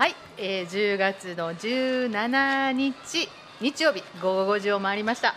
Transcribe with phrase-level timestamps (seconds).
[0.00, 3.28] はい、えー、10月の17日
[3.60, 5.34] 日曜日午後5時を回りました。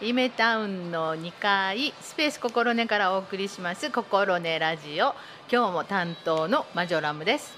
[0.00, 5.12] イメタウンの2階スペース心根からお送りします心根ラジオ。
[5.52, 7.54] 今日も担当のマジョラムです。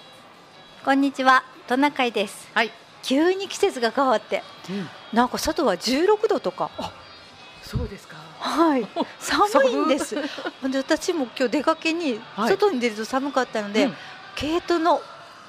[0.85, 2.51] こんにちはトナカイです。
[2.53, 2.73] はい、
[3.05, 4.43] 急に季節が変わって。
[5.13, 6.73] なんか外は16度とか。
[7.63, 8.17] そうですか。
[8.41, 8.85] はい。
[9.21, 10.17] 寒いんです。
[10.17, 12.49] で私も今日出かけにはい。
[12.49, 13.97] 外に出ると寒かったので、うん。
[14.35, 15.01] 毛糸の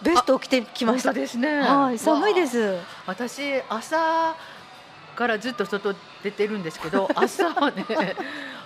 [0.02, 1.14] ベストを着てきました。
[1.14, 1.60] ですね。
[1.60, 2.78] はい寒いでわす。
[2.78, 4.36] あ私朝
[5.16, 7.86] からずっと外出てるんですけど 朝はね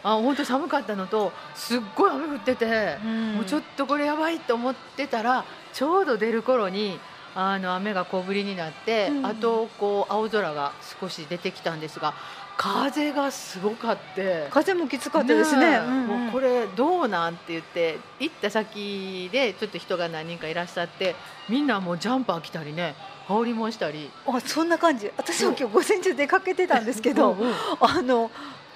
[0.04, 2.98] あ本当寒かったのとすっごい雨降ってて、
[3.36, 7.00] もうちょっとこれやばいと思ってたらちょうど出る頃に
[7.36, 9.26] あの雨が小降りになって、うん。
[9.26, 12.14] あとこう青空が少し出てきたんですが
[12.56, 14.48] 風がすごかって。
[14.52, 15.66] 風もきつかったですね。
[15.66, 15.78] え。
[15.80, 16.08] うんうん。
[16.26, 21.16] もうこれどうなんって言って行った先でちょっと人が何人かいらっしゃって
[21.50, 22.96] みんなもうジャンパー着たりね
[23.28, 24.12] 羽織もしたり。
[24.28, 25.12] あそんな感じ。
[25.18, 27.54] 私も今日午前中出かけてたんですけどうんうん。
[27.80, 28.30] あの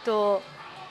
[0.04, 0.42] と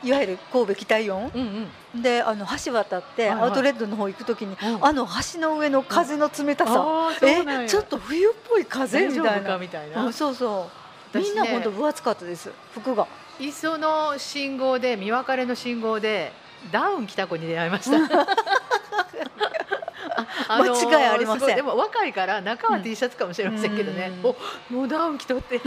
[0.05, 1.31] いわゆる神戸北イオン？
[1.34, 2.03] うんうん。
[2.03, 3.48] であの橋渡ってはいはい。
[3.48, 4.84] アウトレットの方行くときに、うん。
[4.84, 7.62] あの橋の上の風の冷たさ、うなんや。
[7.62, 9.50] えちょっと冬っぽい風みたいな。
[9.50, 10.06] かみたいな。
[10.06, 10.86] あそうそう
[11.20, 13.06] みんな本当分厚かったです服が。
[13.39, 16.33] 磯の信号で見別れの信号で
[16.72, 17.97] ダウン着た子に出会いました。
[20.48, 21.56] あのー間違いありません。
[21.56, 24.34] でも若いから中は T シャツかもしれませんけどね、お
[24.72, 25.61] もうダウン着とって、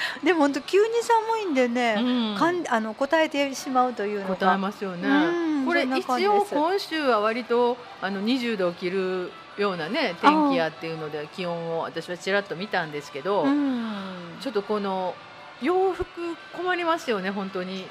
[0.22, 2.36] でも本当急に寒いんでね、うん。
[2.38, 14.36] かんあの答えてしまうというの答えがますよね、うんこれ一応今週は割とあの20度を切るようなね天気やっていうので気温を私はちらっと見たんですけど、うん。
[14.40, 15.14] ちょっとこの
[15.60, 16.06] 洋服
[16.52, 17.88] 困りますよね本当に。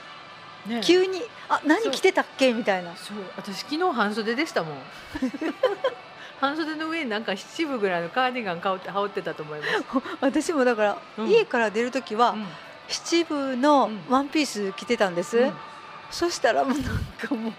[0.68, 0.82] ね。
[0.84, 2.54] 急にあ何着てたっけ？
[2.54, 2.96] みたいな。
[2.96, 3.18] そう。
[3.36, 4.78] 私昨日半袖でしたもん
[6.40, 9.72] 半袖の上になんか七分ぐらいのカーディガン羽織ってたと思います、
[10.22, 11.30] 私もだから、うん。
[11.30, 12.46] 家から出る時は、うん。
[12.88, 14.02] 七分のうん。
[14.10, 15.54] ワンピース着てたんです、うん。
[16.12, 16.84] そしたらもうなん
[17.18, 17.54] かもう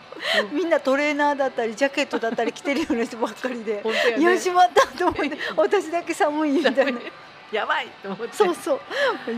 [0.52, 3.82] みんなトレーナーだったりジャケットだったり着てるような人ばっかりで
[4.18, 4.38] ね。
[4.38, 7.00] しまったと思って 私だけ寒いみたいな。
[7.52, 8.36] やばいと思って。
[8.36, 8.80] そうそう。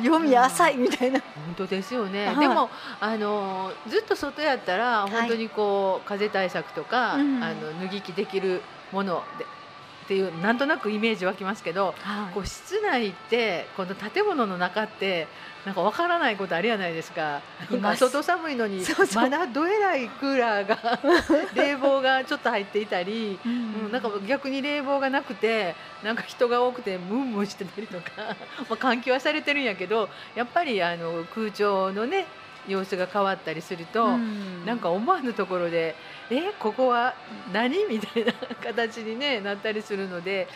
[0.03, 2.37] 読み浅いみたいな、本当ですよね、はい。
[2.37, 5.11] でもあのずっと外やったらい。
[5.11, 7.45] 本当にこう、風対策とか、うん。
[7.45, 8.63] あの脱ぎ着できる
[8.93, 11.95] ものでっていうなんとなくイメージ湧きますけど
[12.33, 15.29] こう室内ってこの建物の中って
[15.67, 17.43] なんかわからないことあるやないですか。
[17.61, 18.09] なんかいます。
[18.09, 18.83] 外寒いのに
[19.15, 20.99] まだどえらいクーラーが
[21.55, 28.35] 冷房がちょっと入っていたり、ううんん、なんか逆に冷房がなくてなんか人が多くてムンムンしてたりとか、 ま
[28.71, 32.25] あ、換気はされてるんやけどやっぱりあの空調のね
[32.67, 34.65] 様子が変わったりすると、うん。
[34.65, 35.95] なんか思わぬところで
[36.31, 37.15] 「えここは
[37.53, 40.47] 何?」みたいな形に、ね、なったりするので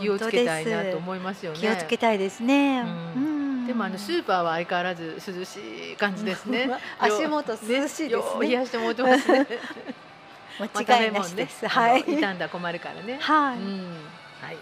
[0.00, 1.58] 気をつけたいなと思いますよね。
[1.58, 2.88] 気をつけたいですね、うん。
[2.88, 3.18] う
[3.64, 3.66] ん。
[3.66, 6.70] でもあのスーパーは相変わらず涼しい感じですね。
[6.98, 8.10] 足元涼しいですね。
[8.40, 9.46] 冷やしてもらってますね。
[10.74, 13.18] 間違いなしです、まあはい傷んだ困るからね。
[13.20, 13.96] はい、うん。
[14.42, 14.56] はい。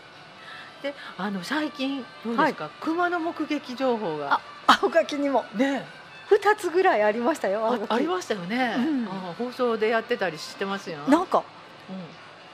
[0.83, 4.35] で、あの最近どうですか、熊の目撃情報が。
[4.35, 4.41] あ
[4.83, 5.45] 青柿にも。
[5.55, 5.85] ね
[6.29, 9.07] 二つぐらいありましたよ青ありましたよね、うん。
[9.07, 10.99] あ放送でやってたりしてますよ。
[11.09, 11.45] なんか
[11.89, 11.97] うん。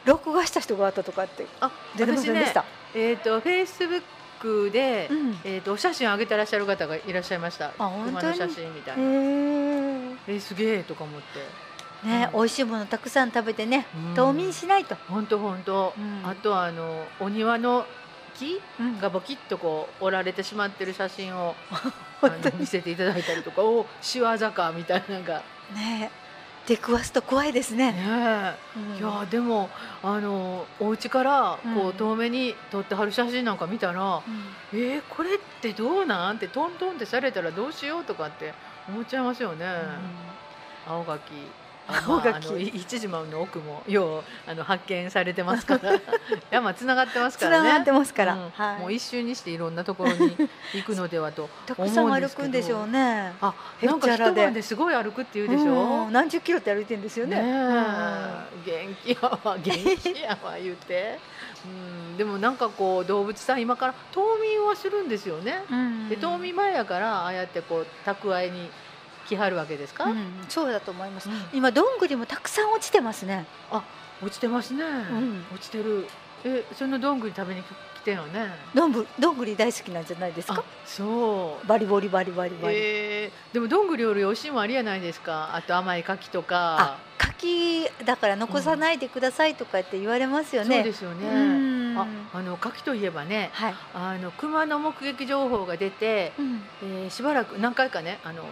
[0.04, 4.02] 録画した人があったとかってあ出てませんでした、えっ、とフェイスブッ
[4.40, 5.40] クで、うん。
[5.44, 7.70] えっ、とお写真を上げてらっしゃる方がいらっしゃいました。
[7.78, 8.36] 本当に？
[8.36, 9.04] 写真みたいへな。
[9.04, 10.16] ー。
[10.28, 12.06] えーすげえとか思って。
[12.06, 12.40] ね、うん。
[12.40, 14.14] 美味しいものたくさん食べてね、うん。
[14.14, 15.94] 冬眠しないと、本当本当。
[15.96, 16.28] うん。
[16.28, 17.86] あとはあのお庭の
[18.38, 19.00] 木うん。
[19.00, 21.54] がボキッとこう折られてしまってる写真を
[22.58, 25.42] 見せていただいたりとかお仕業かみたいなのが。
[25.74, 26.10] ね
[26.64, 27.90] 出くわすと怖いですね。
[27.90, 28.54] ねえ。
[28.76, 28.96] うん。
[28.96, 29.68] いやでも
[30.00, 31.88] あのお家からこうん。
[31.88, 34.22] う遠目に撮ってはる写真なんか見たら、うん。
[34.72, 36.36] えー、これってどうなん？
[36.36, 38.04] ってトントンってされたらどうしよう？
[38.04, 38.54] とかって
[38.88, 39.90] 思っちゃいますよね、青柿
[40.86, 41.20] あ青柿
[41.92, 45.92] まああのい一時間の奥もようあの発見されてますから。
[46.50, 47.68] 山つながってますからね。
[47.68, 48.50] つながってますから、うん。
[48.50, 50.36] はい、もう一瞬にしていろんなところに
[50.74, 53.32] 行くのではとたくさん歩くんでしょうね。
[53.40, 56.12] あなんか一晩ですごい歩くって言うでしょ、うん。
[56.12, 57.36] 何十キロって歩いてるんですよね。
[57.36, 57.52] ねえ。
[57.52, 58.62] うん。
[58.64, 61.18] 元気やわ元気やわ言って、
[61.64, 66.08] うん、でもなんかこう動物さん今から冬眠はするんですよね、うん。
[66.08, 68.70] で冬眠前やからああやってこう蓄えに
[69.26, 70.16] 来はるわけですか、うん
[70.48, 71.28] そうだと思います。
[71.28, 71.34] うん。
[71.52, 73.46] 今どんぐりもたくさん落ちてますね。
[73.70, 73.82] あ
[74.22, 75.44] 落ちてますね、ん。
[75.52, 76.06] 落ちてる。
[76.44, 77.66] えそのどんぐり食べに来
[78.04, 78.50] てんのね？
[78.74, 80.54] どんぶどんぐり大好きなんじゃないですか？
[80.58, 81.66] あそう。
[81.66, 82.56] バリバリバリバリ。
[82.60, 85.54] バリ、えー、でもどんぐりより美味しいもんありやないですか？
[85.54, 91.28] あと甘い柿とあか柿だから残さないでくださいとかって言われますよね、そうですよね。
[91.28, 91.30] う
[91.94, 91.98] ん。
[91.98, 96.62] ああの柿といえばねはい、あの熊の目撃情報が出て、うん。
[96.82, 98.42] えーしばらく何回かねあの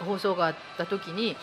[0.00, 1.36] 放送があった時に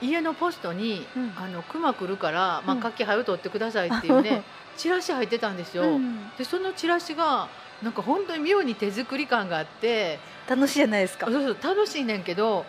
[0.00, 1.32] 家のポストに「うん。
[1.36, 2.80] あの熊来るから、まあ、うん。
[2.80, 4.42] 柿早う取ってください」っていうね、
[4.76, 5.84] チラシ入ってたんですよ。
[5.84, 6.30] うん。
[6.36, 7.48] でそのチラシが
[7.82, 10.18] なんか本当に妙に手作り感があって
[10.48, 11.26] 楽しいじゃないですか。
[11.26, 12.64] そうそう楽しいねんけど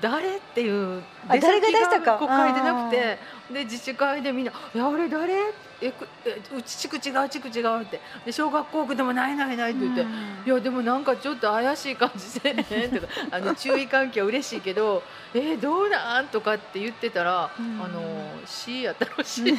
[0.00, 2.16] 誰っていうあ誰が出したか？
[2.18, 3.18] こう書いてなくて
[3.52, 5.34] で自治会でみんな「いやあれ誰
[5.80, 8.00] えくえうち地区違う地区違う」って。
[8.24, 10.06] で小学校区でもないないないって言って。
[10.46, 15.02] いやでもなんかちょっと怪しい感じせえへんとかあの注意喚起は嬉しいけど
[15.34, 17.82] 「えー、どうなん?」とかって言ってたら、うん。
[17.82, 18.00] あの
[18.46, 19.58] C やったらしい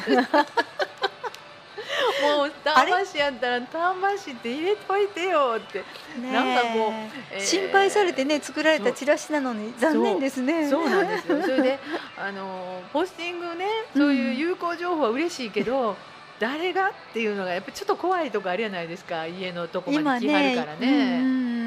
[2.20, 5.78] もう丹波市やったら丹波市って入れといてよって、
[6.20, 6.92] ねなんかこう
[7.32, 10.68] ええー心配されてね作られたチラシなのに残念ですね。
[10.68, 11.42] そうなんですよ。
[11.42, 11.78] それで
[12.18, 15.96] あのポスティングねそういう有効情報は嬉しいけど、
[16.38, 16.88] 誰が？
[16.88, 19.26] っていうのがやっぱりちょっと怖いとこあるじゃないですか。
[19.26, 21.59] 家のとこま今で来はるねからね。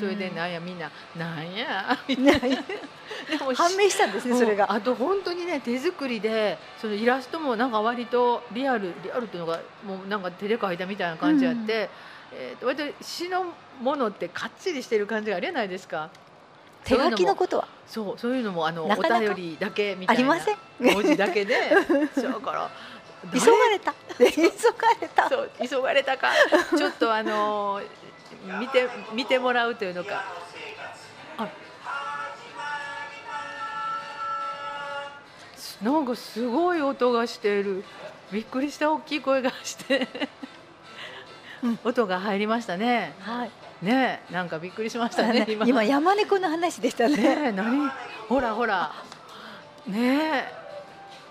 [0.00, 0.14] うんうん。
[0.14, 2.62] それでなんやみんな「なんや」 みたいな。
[3.30, 4.66] でも判明したんですねそれが。
[4.70, 11.90] うんあと本当にね手作りでそのイラストもなんか割とリアルリアルっていうのがもうなんか手で描いたみたいな感じやって、
[12.32, 16.10] えーと割と詩のものってかっちりしてる感じがあるじゃないですか。
[16.84, 17.68] 手書きのことは。
[17.86, 20.32] そうそういうのもあのお便りだけみたいな。
[20.32, 20.56] ありません。
[20.78, 21.54] 文字だけで。
[22.16, 22.70] だから
[23.32, 23.94] 急がれた。
[24.18, 24.32] 急が
[25.00, 25.28] れた。
[25.28, 26.32] そう急がれたか。
[26.76, 27.80] ちょっとあの
[28.60, 30.24] 見て見てもらうというのか。
[31.38, 31.48] あ
[35.82, 37.84] なんかすごい音がしている。
[38.32, 38.92] びっくりした。
[38.92, 40.08] 大きい声がして、
[41.62, 41.78] うん。
[41.84, 43.14] 音が入りましたね。
[43.20, 43.50] はい。
[43.80, 45.46] ねえなんかびっくりしましたね。
[45.48, 45.66] 今。
[45.66, 47.16] 今山猫の話でしたね。
[47.16, 47.90] ねえ何？
[48.28, 48.92] ほらほら。
[49.86, 50.67] ねえ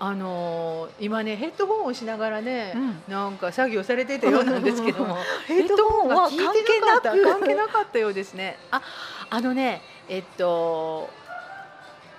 [0.00, 3.02] あのー今ねヘッドホンをしながらね、うん。
[3.08, 5.16] なんか作業されてたようなんですけども。
[5.46, 7.10] ヘッドホンはヘッドホンが効いてなかった。
[7.10, 8.58] 関係なかったようですね。
[8.70, 8.80] あ
[9.30, 11.10] あのねえっと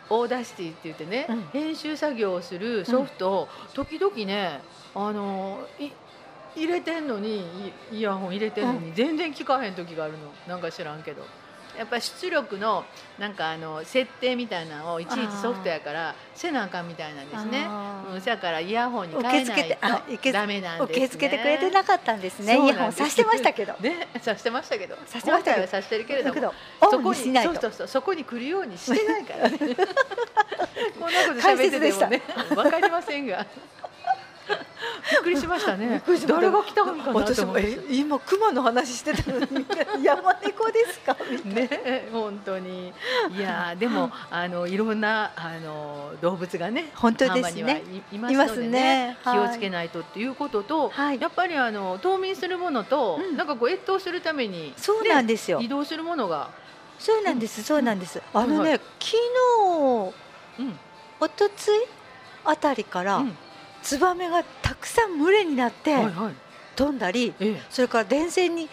[0.09, 1.49] Audacity って言ってね、うん。
[1.53, 4.61] 編集作業をするソフトを時々ね
[4.93, 5.89] あのい
[6.55, 10.19] 入れてんのにイイヤホン入れてんのに全然聞かへん時があるの。
[10.47, 11.23] なんか知らんけど
[11.79, 12.83] やっぱり出力の
[13.17, 17.67] なんかあの設定みたいなのをいちいちソフトやからせなあかんみたいなんですね。
[18.13, 19.77] うん、そやからイヤホンに変えない
[20.17, 20.31] と。
[20.33, 21.05] ダメなんですね。
[21.05, 22.53] 受け付けてくれてなかったんですね。
[22.61, 23.73] イヤホンさしてましたけど。
[23.79, 24.97] ねさしてましたけど。
[25.05, 25.67] さしてましたけど。
[25.67, 26.53] さしてるけれども。
[26.81, 27.53] そこににしないと。
[27.53, 29.57] そうそうそうそこに来るようにしてないからね。
[30.99, 32.21] こんなこと解喋っててもね
[32.55, 33.45] わかりませんが
[35.11, 36.01] びっくりしましたね。
[36.27, 37.57] 誰が来たんかなと私も
[37.89, 39.65] 今熊の話してたのに。
[40.03, 41.15] 山猫ですか？
[41.29, 41.77] みたいな。
[41.77, 42.93] ね本当に。
[43.35, 47.83] いやーでも あのいろんなあの動物がね本当ですね。
[48.11, 49.17] 浜にはいいますね。
[49.23, 51.19] 気をつけないとっていうことと、はい。
[51.19, 53.37] やっぱりあの冬眠するものと、うん。
[53.37, 55.59] なんかこう越冬するために、そうなんですよ。
[55.61, 56.49] 移動するものが、
[56.97, 58.21] そうなんですそうなんです。
[58.33, 60.13] あのはいね昨日
[60.59, 60.79] うん。
[61.19, 61.79] おとつい
[62.45, 63.37] あたりからうん
[63.89, 66.33] ツバメがたくさん群れになってはいはい。
[66.75, 67.61] 飛んだりええ。
[67.71, 68.69] それから電線に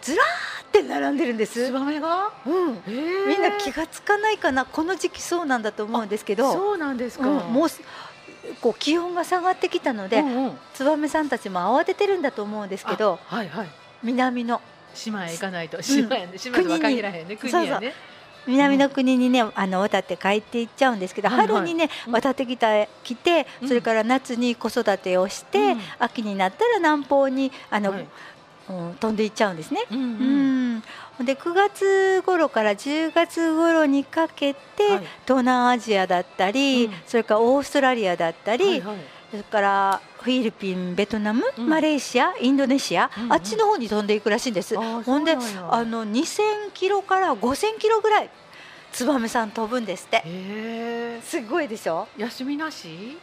[0.00, 1.66] ずらーって並んでるんです。
[1.66, 2.52] ツバメが、うん。
[2.86, 2.90] え。
[2.90, 7.80] ーみんな気がつかないかなこの時期そうなんだと思うんですけどそうなんですか、うんもうす
[8.60, 10.58] こう気温が下がってきたのでうんうん。
[10.72, 13.68] ツバメさんたちも慌ててるんだと思うんですけどあはいはい。
[14.04, 14.60] 南の。
[14.94, 15.82] 島へ行かないと。
[15.82, 17.36] 島やね、島とは限らへんね。
[17.36, 17.92] 国やね
[18.46, 21.48] 南の国にね、あの渡って帰っていっちゃうんですけど、はいはい。
[21.48, 22.12] 春にねうん。
[22.12, 23.68] 渡ってきた来て、うん。
[23.68, 25.80] それから夏に子育てをして、うん。
[25.98, 28.00] 秋になったら南方にあの、はい。
[28.00, 28.08] うん
[29.00, 29.82] 飛んでいっちゃうんですね。
[29.90, 30.76] うんううん。
[30.76, 30.82] ん
[31.24, 35.06] で9月頃から10月頃にかけて、はい。
[35.24, 36.92] 東南アジアだったり、うん。
[37.06, 38.96] それからオーストラリアだったり、はいはい
[39.30, 41.68] それからフィリピンベトナム、うん。
[41.68, 43.32] マレーシアインドネシア、うんうん。
[43.32, 44.76] あっちの方に飛んでいくらしいんです。
[44.76, 48.30] ほんであの2000キロから5000キロぐらい
[48.92, 51.20] ツバメさん飛ぶんですって。
[51.22, 52.08] すごいでしょ？
[52.16, 53.18] 休みなし？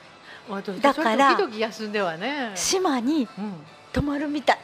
[0.50, 2.52] 私だから時々休んではね。
[2.56, 3.54] 島にうん。
[3.94, 4.60] 泊まるみたい、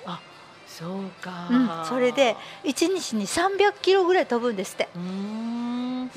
[0.79, 5.83] そうか、うん、それで1日に300キロぐらい飛ぶんですって、うーん。
[6.03, 6.09] うん、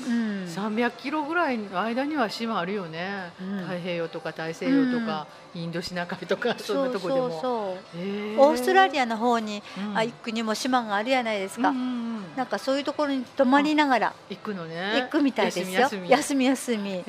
[0.45, 3.59] 300キロぐらいの間には島あるよね、うん。
[3.61, 7.41] 太平洋とか大西洋とか、インドシナ海とかそんなとこでも。
[7.41, 7.99] そう
[8.39, 9.97] オーストラリアの方に、うん。
[9.97, 12.35] あ行くにも島があるじゃないですか、うんうんうん。
[12.35, 15.01] なんかそういうところに泊まりながら行くのね。
[15.03, 15.65] 行くみたいですよ。
[15.81, 16.45] 休み休み。
[16.45, 17.05] 休み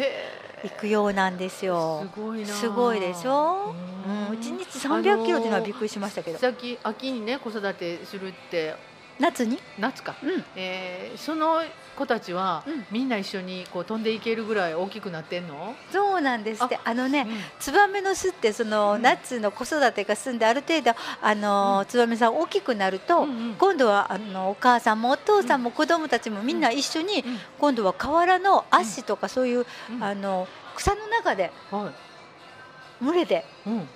[0.64, 2.06] 行くようなんですよ。
[2.14, 2.46] すごいな。
[2.46, 3.74] すごいでしょ？
[4.06, 4.28] うん。
[4.28, 8.74] うん、一日300キロっていうのはびっくりしましたけど、さっき秋にね子育てするって
[9.18, 11.62] 夏に、夏か、うん、えーその
[11.98, 12.86] 子たちは、うん。
[12.92, 16.78] みんな一緒にこう飛んでいけるぐらい大きくなってんの、そうなんですって。
[16.84, 17.36] あのね、うん。
[17.58, 19.02] ツバメの巣ってその、うん。
[19.02, 23.54] 夏の子育てが済んである程度あの、ツバメさん大きくなると、うんうん。
[23.54, 27.38] 今度はあのお母さんもお父さんも子供たちもみんな一緒に、うん。
[27.58, 30.04] 今度は河原の足とかそういう、うん。
[30.04, 30.46] あの
[30.76, 33.04] 草の中ではい。
[33.04, 33.88] 群れでうん、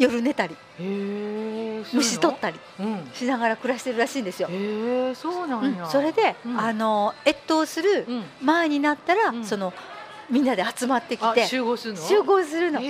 [0.00, 0.56] 夜寝たり
[1.92, 3.10] 虫取ったりうん。
[3.12, 4.48] しながら暮らしてるらしいんですよ。
[4.50, 5.90] へえそうなうんや、ん。
[5.90, 6.58] それで、うん。
[6.58, 8.24] あの越冬するうん。
[8.42, 9.44] 前になったら、うん。
[9.44, 9.72] その
[10.30, 12.00] みんなで集まってきあて集合するの？
[12.00, 12.80] 集合するの。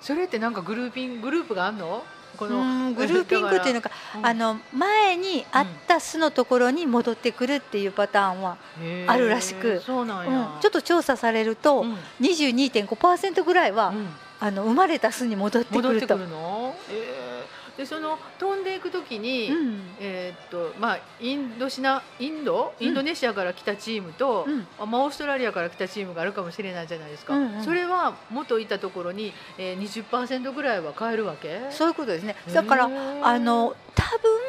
[0.00, 2.02] それってなんかグルーピングループがあんの？
[2.36, 3.90] このうんグルーピングっていうのか、
[4.22, 8.58] あの前にあった巣のところに戻ってくるっていうパターンは、
[9.06, 9.80] あるらしく。
[9.80, 11.96] そうなんちょっと調査されると、うん。
[12.20, 14.08] 22.5%ぐらいは、うん
[14.40, 16.16] あの生まれた巣に戻ってくると。
[16.16, 19.80] るの、えー、でその飛んでいくときに、うん。
[20.00, 22.72] えーっとまあ、インドシナインド？
[22.78, 24.66] インドネシアから来たチームと、うん。
[24.88, 27.64] まあ、オーストラリアから来たチームがあるかもしれないじゃないですか、うんうん。
[27.64, 31.60] それは元いたところに、えー、20%ぐらいは変えるわけ？
[31.70, 32.36] そういうことですね。
[32.54, 32.84] だから、
[33.22, 34.04] あの多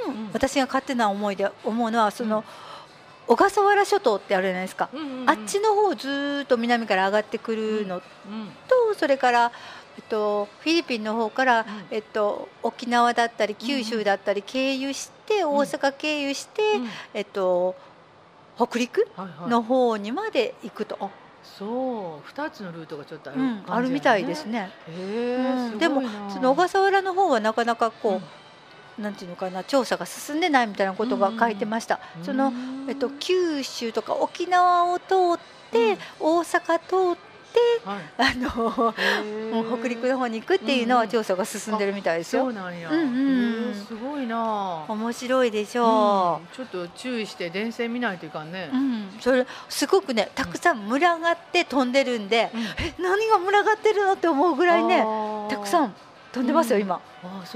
[0.05, 0.29] 分、うん。
[0.33, 2.43] 私が勝手な思いで思うのはその、
[3.27, 4.89] 小笠原諸島ってあるじゃないですか。
[4.91, 5.29] うんうんうん。
[5.29, 8.01] あっちの方ずーっと南から上がってくるのうん。
[8.67, 9.51] と、それから、
[9.99, 16.87] えっと、フィリピンの方から、んえっと、沖縄だったり九州だったり経由して、大阪経由して、うん。
[17.13, 17.75] えっと、
[18.55, 19.49] 北陸はいはい。
[19.49, 21.11] の方にまで行くと、
[21.43, 22.27] そう。
[22.27, 24.71] 二つのルートがちょっとあるうんあるみたいですね。
[24.87, 25.77] うん。
[25.77, 28.21] でもその小笠原の方はなかなかこ
[28.97, 31.99] う、なんていうのかな調査が進んでないみたいなことが書いてました。
[32.19, 32.23] うん。
[32.23, 32.53] その
[32.87, 35.03] えっと、九州とか沖縄を通
[35.35, 35.39] っ
[35.71, 37.28] て、大阪通って
[37.85, 37.99] はい。
[38.17, 38.93] あの
[39.79, 41.07] 北陸の方に行くっていうのうんうん。
[41.07, 42.43] は調査が進んでるみたいですよ。
[42.43, 44.85] そうなんや、うんすごいな。
[44.87, 45.81] 面白いでしう。
[45.83, 46.47] ょん。
[46.53, 48.69] ちょっと注意して電線見ないといかんね。
[48.73, 48.75] う。
[48.75, 52.61] う、ん、それすごくねたくさん群がって飛んでるんで、うん。
[52.61, 55.05] え何が群がってるのって思うぐらいね
[55.49, 55.95] たくさんん
[56.31, 57.01] 飛んでますよ今、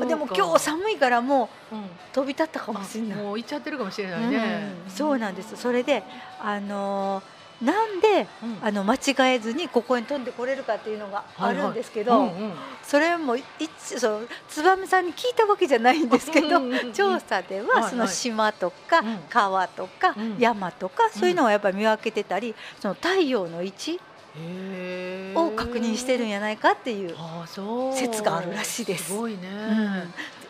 [0.08, 1.84] でも今日寒いからもううん。
[2.12, 3.18] 飛び立ったかもしれない。
[3.18, 4.74] もう行っちゃってるかもしれないね。
[4.86, 4.92] うん。
[4.92, 5.56] そうなんです。
[5.58, 6.04] それで
[6.42, 8.58] あのーなんでうん。
[8.62, 12.32] あの間違えずにここに飛んでこれるかっていうのがあるんですけど、
[12.82, 13.44] それもい
[13.80, 16.62] つそう燕さんに聞いたわけじゃないんですけど、
[16.94, 19.20] 調査ではその島とかうん。
[19.30, 20.38] 川とかうん。
[20.40, 24.00] 山とかそういうのをやっぱり見分けてたりその太陽の位置
[25.36, 27.16] を確認してるんじゃないかっていう
[27.94, 29.06] 説があるらしいです。
[29.06, 29.40] すごいね。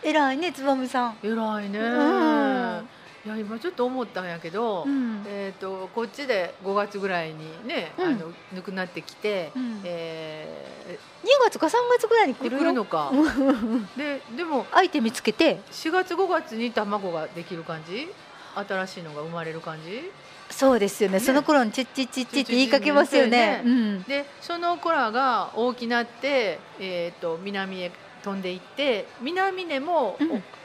[0.03, 0.09] うん。
[0.09, 1.17] 偉いね燕さん。
[1.23, 1.79] 偉いね。
[1.79, 2.89] うん
[3.25, 5.23] いや今ちょっと思ったんやけど、うん。
[5.25, 8.05] えっ、とこっちで5月ぐらいにね、うん。
[8.05, 9.81] あのぬくなってきて、うん。
[9.85, 12.83] え2月か3月ぐらいに来るの？
[12.83, 13.11] か。
[13.13, 13.87] うん。
[13.95, 18.09] ででも相手見つけて？4月5月に卵ができる感じ？
[18.55, 20.11] 新しいのが生まれる感じ？
[20.49, 21.15] そうですよね。
[21.15, 21.19] ね。
[21.21, 23.61] その頃にチッチッチッチって言いかけますよね。
[23.63, 24.03] チッチッチうん。
[24.03, 30.17] でその子らが大きなって、えー、と南へ飛んでいって南でも、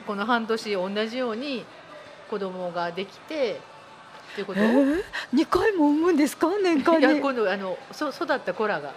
[0.06, 1.64] この半年同じように
[2.28, 3.60] 子供ができて
[4.32, 5.02] っていうこと、えー、
[5.34, 6.48] 2回も産むんですか？
[6.62, 7.20] 年間いやに。
[7.20, 8.92] 今度あのそ育った子らが。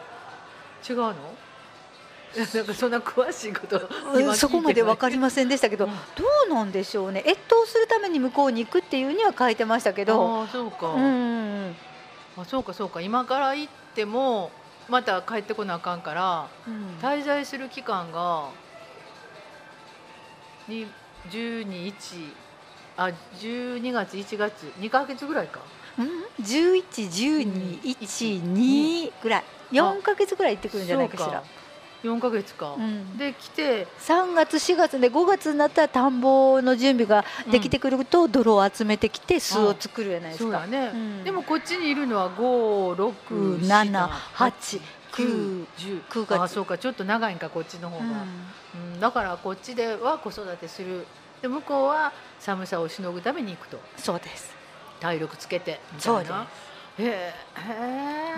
[0.87, 1.13] 違うの？
[2.55, 7.21] なんかそんな詳しいこと今そこまで分かりまませんでしたけど、うんどうなんでしょうね。
[7.27, 10.39] 越冬するために向こうに行くっていうには書いてましたけど。
[10.39, 11.75] ああそうか、うん
[12.37, 13.01] あそうかそうか。
[13.01, 14.49] 今から行っても
[14.87, 16.97] また帰ってこなあかんからうん。
[17.01, 18.45] 滞在する期間が
[20.69, 20.87] に
[21.29, 22.33] 12日
[22.97, 25.59] あ12月1月2か月ぐらいか。
[25.97, 26.07] うん
[26.43, 29.43] ？11、12、1、2ぐらい。
[29.71, 31.43] 4か月ぐらい行ってくるんじゃないかしら。
[32.03, 32.29] 4か。
[32.31, 33.17] 月か、うん。
[33.17, 33.87] で来て。
[33.99, 40.65] 3月4月で5月になったら田んぼの準備ができてくると泥を集めてきて巣を作るじゃないですか。
[40.67, 41.23] ね、うん。
[41.23, 44.81] でもこっちにいるのは567 7 8
[45.11, 46.41] 9 10 9月。
[46.41, 46.77] あそうか。
[46.77, 48.07] ちょっと長いんかこっちの方が、う
[48.97, 48.99] ん。
[48.99, 51.05] だからこっちでは子育てする
[51.41, 53.79] で向こうは寒さをしのぐために行くと。
[53.97, 54.53] そうです。
[54.99, 56.47] 体力つけてみたいな。
[56.99, 58.35] へえへえ、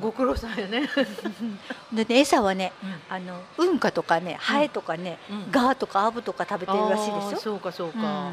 [0.00, 0.88] ご苦労さんやね、
[1.92, 2.72] でね餌はね
[3.08, 5.50] あのうんかとかねハエとかね、うん。
[5.50, 7.40] ガーとかアブとか食べてるらしいですよ。
[7.40, 8.32] そうかそううか、ん。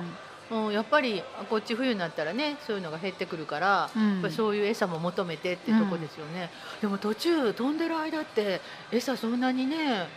[0.51, 4.12] うんやっぱりこっち冬になったらねそういうのが減ってくるから、うん。
[4.13, 6.51] やっぱりそういう餌も求めてってとこですよね、
[6.82, 10.08] でも途中飛んでる間って餌そんなにね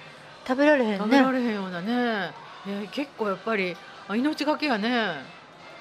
[0.47, 1.39] 食べられへん食べらね。
[1.39, 2.35] れへんようなね
[2.67, 3.77] ね結構やっぱり
[4.09, 5.37] あ命がけやね。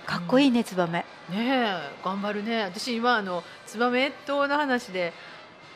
[0.05, 0.99] かっこいいねツバメ。
[0.99, 1.73] ねえ
[2.03, 2.63] 頑張るね。
[2.63, 5.13] 私今あのツバメ越冬の話で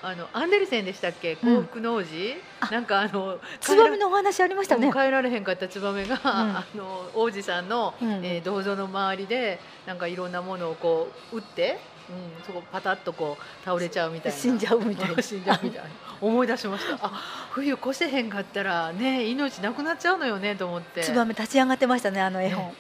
[0.02, 1.36] あのアンデルセンでしたっけ？
[1.36, 4.92] 幸福の王子、うん、なんかあのツバメのお話ありましたね。
[4.92, 14.38] 帰られへんかったツバメが、うん、 あの王子さんの、うん、えー、銅像の周りでなんかいろんなものをこう打ってうん、そこパタッとこう倒れちゃうみたいな。
[14.38, 15.22] 死んじゃうみたいな。
[15.22, 15.90] 死んじゃうみたいな
[16.22, 17.00] 思い出しました。
[17.02, 17.12] あ
[17.52, 21.02] 冬越せへんかったらね命なくなっちゃうのよねと思って。
[21.02, 22.74] ツバメ立ち上がってましたねあの絵本、ね、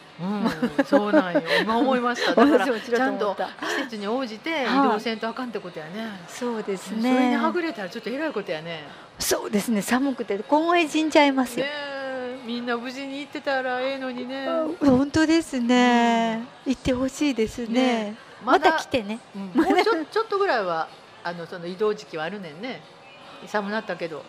[0.77, 1.41] うん、そうなんよ。
[1.61, 2.33] 今思いました。
[2.35, 7.13] だからちゃんと季節に応じて移動せんとあかんってことやね、はい、そうですね。
[7.13, 8.83] それにはぐれたらちょっとえらいことやね。
[9.19, 9.81] そうですね。
[9.81, 11.99] 寒くて凍え死んじゃいますよ、ね
[12.45, 14.47] みんな無事に行ってたらええのにね。
[14.79, 17.67] 本当ですね、うん、行ってほしいですね。
[17.67, 20.87] ねまた来てね、うん、もうちょちょっとぐらいは
[21.23, 22.81] あのその移動時期はあるねんね
[23.47, 24.23] 寒なったけど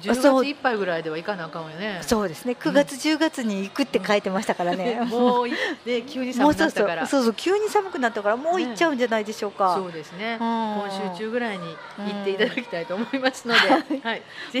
[0.00, 2.00] 10月いっぱいぐらいでは行かなあかんよね。
[2.02, 2.56] そうですね。
[2.58, 5.56] 9月、うん、10月に行くって書いてましたからね、うん、 もうね
[6.06, 7.06] 急に寒くなったから。
[7.06, 7.34] そうそう。
[7.34, 14.60] 急に寒くなったからもう行っちゃうんじゃないでしょうか、ね、そうですね、今週中ぐらいに行っていただきたいと思いますので、はい、ぜ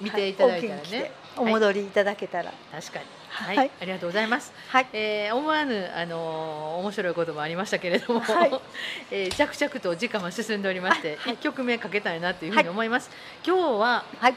[0.00, 3.04] 見ていただいたらね、お戻りいただけたら、確かに。
[3.28, 4.52] はい、はい、ありがとうございます。
[4.68, 8.60] はい、えー、思わぬあのー、面白いこともありましたけれども、はい、
[9.10, 13.10] えー、着々と時間は進んでおりまして、一、はい、曲目かけたいなというふうに思います。
[13.44, 14.34] 今日は、はい、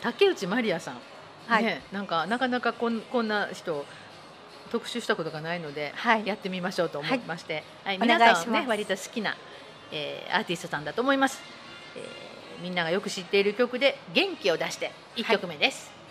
[0.00, 1.00] 竹内まりやさん、
[1.48, 3.84] はい、ね、なんかなかなかこんこんな人
[4.70, 9.36] 特集したことがないので、はい、やってみましょうと思いまして、はい、皆さんね割と好きな、
[9.90, 11.42] えー、アーティストさんだと思います。
[11.96, 12.31] えー、
[12.62, 15.90] みんながよく知っている曲で元気を出して1曲目です。
[15.98, 16.01] い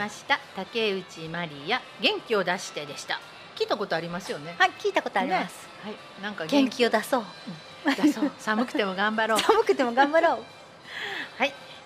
[0.00, 0.40] ました。
[0.56, 3.20] 竹内まりや元気を出してでした。
[3.54, 4.54] 聞いたことありますよね。
[4.58, 6.22] はい聞いたことあります、ね、はい。
[6.22, 6.86] なんか元気。
[6.86, 7.24] を出そう、
[7.86, 8.30] うん、出そう。
[8.38, 9.40] 寒くても頑張ろう。
[9.44, 10.32] 寒くても頑張ろう。
[10.32, 10.42] はい、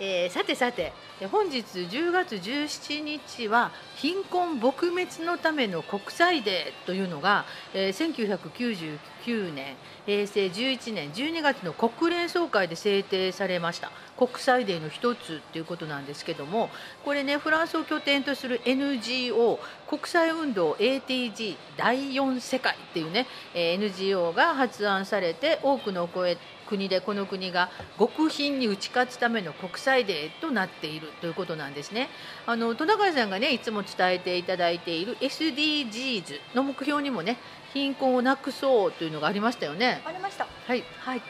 [0.00, 0.92] えー、さてさて
[1.30, 9.76] 本日10月17日は貧困撲滅のための国際デーというのが、えー、1999年
[10.06, 13.90] 平成11年12月の国連総会で制定されました。
[14.16, 16.70] 国際デーの一つっていうことなんですけども
[17.04, 32.08] これねフランスを拠点とする NGO 国際運動 ATG 第4世界っていうね、えー、NGO が発案されて多くの声国でこの国が極貧に打ち勝つための国際デーとなっているということなんですね。
[32.46, 37.36] あの戸中さんがねいつも伝えていただいている SDGs の目標にもね
[37.72, 40.02] 貧困をなくそうというのがありましたよね。
[40.04, 40.46] ありました。
[40.66, 41.22] はいはい。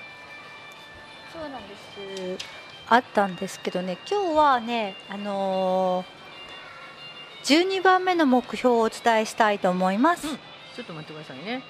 [1.33, 2.45] そうなんです。
[2.89, 10.29] あったんですけどね今日はねあのー、12番目の目標をお伝えしたいと思います。
[10.29, 11.63] うん、ちょっと待ってくださいね。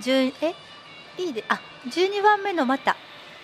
[0.42, 0.54] え？
[1.16, 2.96] いいであ12番目のまた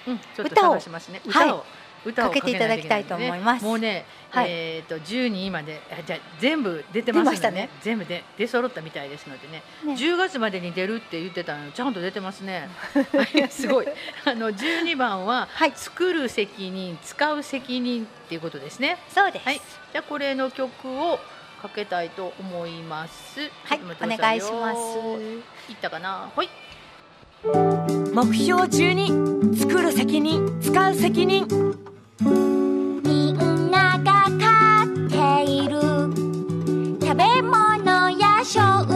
[0.07, 1.21] うん、ちょっと探しますね。
[1.25, 1.65] 歌を、は
[2.07, 3.65] い、歌をかけていただきたいと思います。
[3.65, 7.51] もうね、はい、えっ、ー、と12位までじゃ全部出てますね。
[7.51, 9.63] ね全部で出揃ったみたいですのでね。
[9.85, 12.69] ね10月までに出るって言ってたのちゃんと出てますね。
[13.51, 13.87] すごい。
[14.25, 18.99] あの12番は、はい、作る責任、使う責任っていうことですね。
[19.09, 19.45] そうです。
[19.45, 19.61] はい。
[19.93, 21.19] じゃこれの曲を
[21.61, 23.41] かけたいと思います。
[23.65, 24.79] はい、お願いします。
[25.71, 26.31] いったかな。
[26.35, 26.49] はい。
[27.43, 31.47] 目標12作る責任使う責任。
[33.03, 35.81] みんなが飼っている
[37.01, 38.90] 食べ物や商品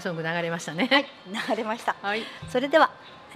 [0.00, 0.88] ソング流れましたね。
[0.90, 1.06] はい、
[1.50, 1.96] 流れました。
[2.00, 2.90] はい、それでは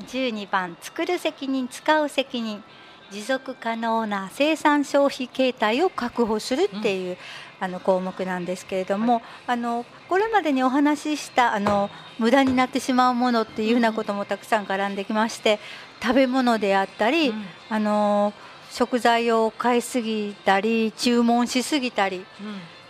[0.07, 2.63] 12番作る責任使う責任
[3.11, 7.17] 持続可能な生産消費形態を確保するっていう、
[7.61, 11.89] うん、あの項目なんですけれども、はい、あのこれまでにお話ししたあの
[12.19, 15.61] 無駄になってしまうものっていうようなこともたくさん絡んできまして
[16.03, 18.33] 食べ物であったり、うん、あの
[18.71, 22.27] 食材を買いすぎたり注文しすぎたり、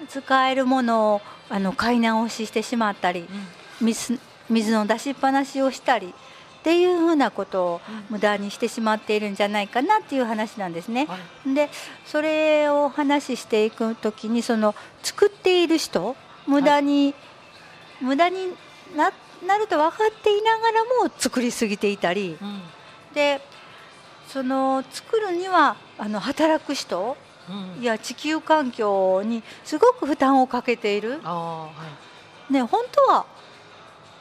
[0.00, 3.28] うん、使えるものをあの買い直ししてしまったり、
[3.80, 6.12] 水水の出しっぱなしをしたりっ
[6.62, 7.80] ていうふうなことを
[8.10, 11.06] 無駄にしてしまっているんじゃないかなっていう話なんですね。
[11.06, 11.70] はい、で
[12.04, 17.10] それを話していく時にその作っている人無駄に、は
[18.02, 18.48] い、無駄に
[18.96, 19.12] な
[19.46, 22.62] なると分かっていながらも作りすぎていたり、うん、
[23.14, 23.40] で
[24.26, 27.25] その作るにはあの働く人、うん、
[27.80, 31.20] いや地球環境にすごく負担をかけている。
[31.22, 31.70] は
[32.50, 33.26] い、ね本当は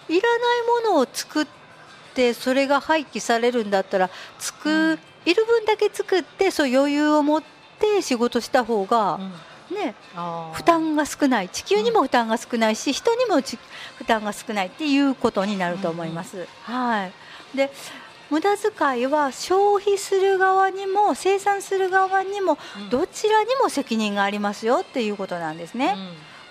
[0.08, 1.48] いらないものを作っ
[2.14, 7.44] てそれが廃棄されるんだったら作、うん、いる分だけ作ってそう余裕を持っ
[7.80, 9.20] て仕事した方が、
[9.70, 9.96] うん、ね
[10.54, 11.50] 負担が少ない。
[11.50, 16.38] 地球にも負担が少ないし、人にも負担が少ないっていうことになると思います。
[16.38, 17.12] うん、はい。
[17.56, 17.72] で
[18.30, 22.58] 無駄遣いは消費する側にも生産する側にも
[22.90, 25.96] どちらにも責任がありますよっていうことなんですね。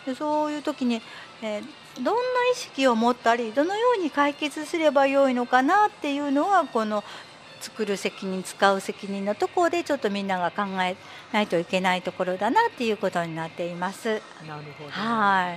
[0.07, 1.03] でそういう時に、
[1.43, 1.65] えー
[1.97, 2.13] どんな
[2.53, 7.05] 意識を持ったりどのように解決すればよいのかなっていうのはこの
[7.61, 10.97] 作る責任使う責任のところでちょっとみんなが考え
[11.33, 14.21] ないといけないところだなっていうことになっています。
[14.47, 15.57] なるほどは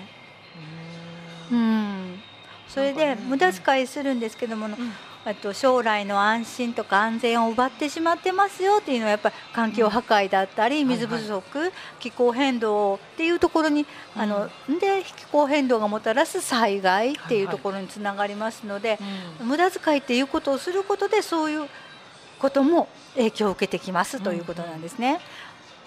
[1.51, 1.53] い。
[1.53, 2.21] うん。
[2.67, 4.93] それで無駄遣いするんですけども、うん、
[5.27, 13.85] あと将来の安心とか安全を奪ってしまってますよっていうのはやっぱり環境破壊だったり水不足、気候変動っていうところに
[14.15, 14.47] あの
[14.79, 18.99] で気候変動がもたらす災害っていうところにつながりますので、
[19.43, 21.67] 無駄遣いっていうことをすることでそういう
[22.39, 25.19] ことも影響を受けてきますということなんですね。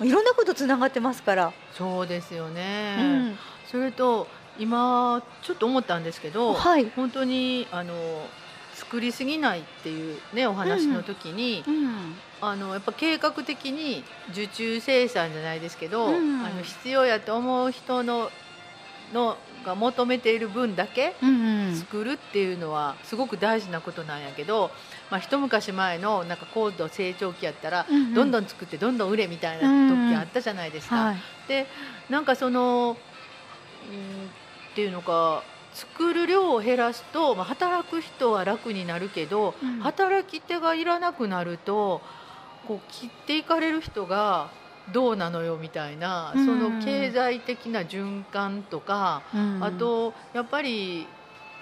[0.03, 1.53] いろんなことつながってますから。
[1.73, 2.97] そうですよね。
[2.99, 3.39] うん、
[3.71, 4.27] それと
[4.59, 7.95] 今ちょっと思ったんですけど、はい、本当にあの
[8.91, 12.15] 作りすぎないっていうねお話の時に、うん。
[12.43, 16.45] あのやっぱ計画的に受注生産じゃないですけど、うん。
[16.45, 18.31] あの必要やと思う人の
[19.15, 21.77] のが求めている分だけうんうん。
[21.77, 24.73] 作るっていうのはすごく大事なことなんやけど、
[25.09, 28.15] まあ、一昔前のなんか高度成長期やったら、うんうん。
[28.15, 30.97] どんどん作ってどんどん売れみたいな時あったじゃないですか。
[30.97, 31.17] はい。
[31.47, 31.69] で
[32.09, 32.97] なんかその
[33.89, 34.31] うん
[34.71, 39.81] っていうのか作る量を減らすと、まあ、働く人は楽になるけど、うん。
[39.81, 42.03] 働き手がいらなくなると
[42.67, 44.51] こう切っていかれる人が
[44.93, 46.47] どうなのよみたいな、うん。
[46.47, 49.65] その経済的な循環とか、うん。
[49.65, 51.07] あとやっぱり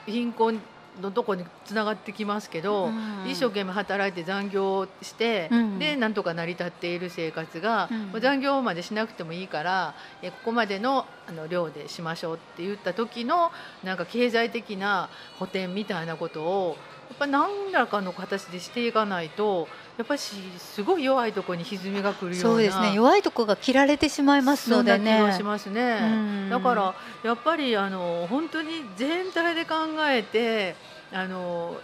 [0.06, 0.60] 貧困
[1.00, 3.24] のとこにつながってきますけど、うん。
[3.26, 5.78] 一生懸命働いて残業をして、うん。
[5.78, 7.88] でなんとか成り立っている生活が、
[8.20, 13.52] 残業までしなくてもいいからえここまでのあの量でしましょうって言った時の
[13.84, 16.76] なんか経済的な補填みたいなことを
[17.10, 22.40] やっぱ何らかの形でしていかないとやっぱりしすごい弱いところに歪みが来るような。
[22.40, 22.94] そうですね。
[22.94, 25.34] 弱いとこが切られてしまいますのでね。
[25.36, 25.98] しますね。
[26.00, 26.06] う
[26.46, 26.50] ん。
[26.50, 29.74] だからやっぱりあの本当に全体で考
[30.08, 30.76] えて
[31.12, 31.80] あの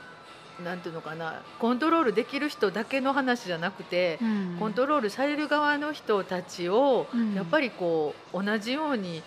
[0.63, 4.57] なんていうのかなコントロールできる人だけの話じゃなくて、うん。
[4.61, 7.35] コントロールされる側の人たちを、うん。
[7.35, 9.25] やっぱりこう同じように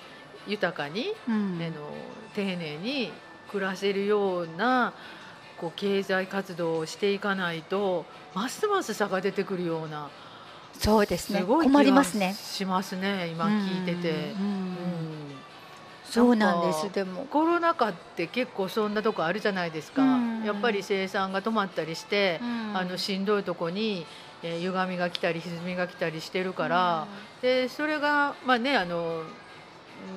[0.48, 1.60] 豊かに、うん。
[1.62, 1.92] あの
[2.34, 3.12] 丁寧に
[3.52, 4.94] 暮らせるような
[5.60, 10.10] こう経済活動をしていかないとますます差が出てくるような
[10.74, 11.40] そうですね。
[11.40, 12.34] すごい気困りまがすね。
[12.34, 14.10] しますね今聞いてて。
[14.12, 15.18] うんうん
[16.10, 16.84] そうなんです。
[16.84, 17.26] かでも。
[17.26, 20.44] コロナ禍って結構そんなとこあるじゃないですか、うん。
[20.46, 22.78] やっぱり生産が止まったりして、うん。
[22.78, 24.06] あのしんどいとこに、
[24.42, 27.08] えー歪みが来たり歪みが来たりしてるから、
[27.42, 29.24] でそれがまあねあの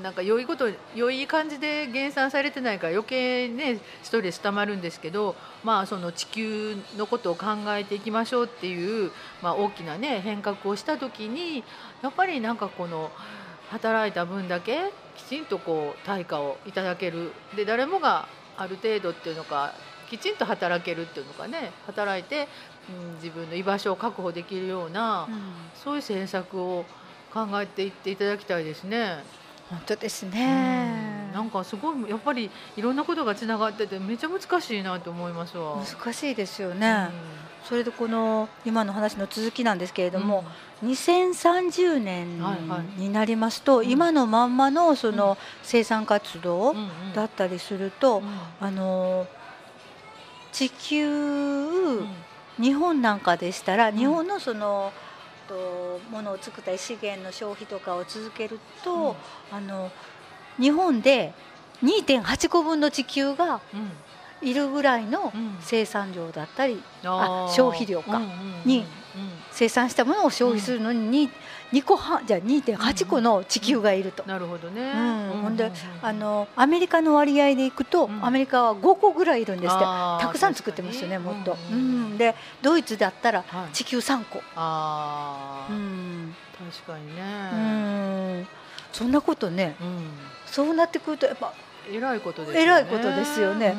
[0.03, 9.11] なんか良いこと良い感じで減産されてないから余計ねストレスたまるんですけどまあその地球のことを考えていきましょうっていう、
[9.43, 11.65] まあ、大きなね変革をした時に
[12.03, 13.11] やっぱりなんかこの
[13.71, 19.75] 働いた分だけきちんとこう対価をいただけるで誰もがある程度っていうのか
[20.11, 22.49] きちんと働けるっていうのかね働いて、
[22.89, 25.41] うん、自分の居場所を確保できるような、うん
[25.83, 26.85] そういう政策を
[27.33, 29.23] 考えていっていただきたいですね。
[29.71, 30.33] 本当ですうん。
[30.33, 35.77] ねなんかすごいやっぱりいろんなことがつながっててめちゃ難しいなと思いますわ。
[35.77, 37.09] 難しいですよね、
[37.65, 40.45] それでこの今の話の続きなんですけれども、
[40.85, 47.13] 2030年はいはいになりますと、うん今のまんまのその生産活動うんうん。
[47.15, 48.25] だったりすると、うん。
[48.61, 49.27] あの
[50.53, 52.09] 地球、うん。
[52.59, 54.93] 日本なんかでしたら、ん日本のその
[55.51, 59.17] とものを作ったり資源の消費とかを続けると、
[59.51, 59.91] あの
[60.59, 61.35] 日本で
[61.83, 63.91] 2.8個分の地球がうん。
[64.43, 65.59] いるぐらいのうん。
[65.61, 67.53] 生産量だったり、あー。
[67.53, 68.87] 消費量かうんうんうんに
[69.51, 71.31] 生産したものを消費するのに
[71.73, 74.25] 2, 2個半じゃあ2.8個の地球がいると。
[74.27, 74.93] なるほどね。
[75.35, 75.43] うん。
[75.43, 75.71] ほんで
[76.03, 78.25] あのアメリカの割合でいくと、うん。
[78.25, 79.85] アメリカは5個ぐらいいるんですって。
[79.85, 81.57] たくさん作ってますよねもっと、
[82.19, 83.73] でドイツだったらはい。
[83.73, 85.73] 地球3個、あー。
[85.73, 86.35] うん。
[86.73, 88.43] 確かにうね。
[88.43, 88.47] ん。
[88.93, 89.77] そんなことね。
[89.81, 90.11] うん。
[90.47, 91.53] そうなってくるとやっぱ、
[91.91, 92.63] 偉いことですよね。
[92.63, 93.75] 偉いことですよね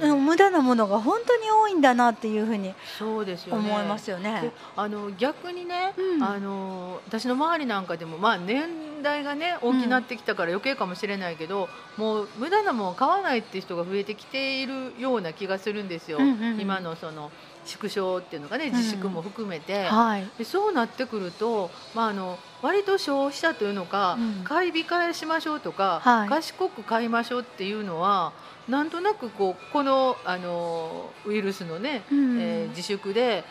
[0.00, 3.70] うんうん無駄なものが本当に多いんだなっていうふうにそうですよね。
[3.70, 4.52] 思いますよねで。
[4.76, 16.18] あの逆にね、うんあの私の周りなんかでもまあ年代がね大きくなってきたから余計かもしれないけど、もう無駄なもん買わないって人が増えてきているような気がするんですよ。
[16.18, 17.30] うんうんうん今のその
[17.68, 24.44] 縮小っていうのがね自粛も含めて、はい、でそうなってくると、まあ、あの割と消費者というのか、うん。
[24.44, 26.28] 買い控えしましょうとか、はい。
[26.28, 28.32] 賢く買いましょうっていうのは
[28.68, 33.44] なんとなくこうこのあのウイルスのね、うんえー自粛で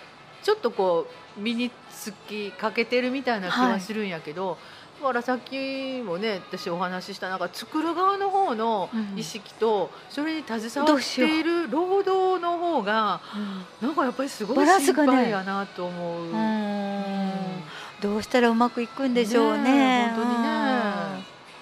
[0.43, 4.57] ちょっとこう身につきかけてるみたいな気はするんやけど、だ
[5.03, 13.21] からさっきもね私お話ししたなんか作る側の方の意識と、それに携わっている労働の方が
[13.81, 16.23] なんかやっぱりすごい心配やなと思う。
[16.23, 16.33] うん。
[16.33, 17.33] うん。
[18.01, 19.63] どうしたらうまくいくんでしょうね。
[19.63, 20.47] ねえ本当にね。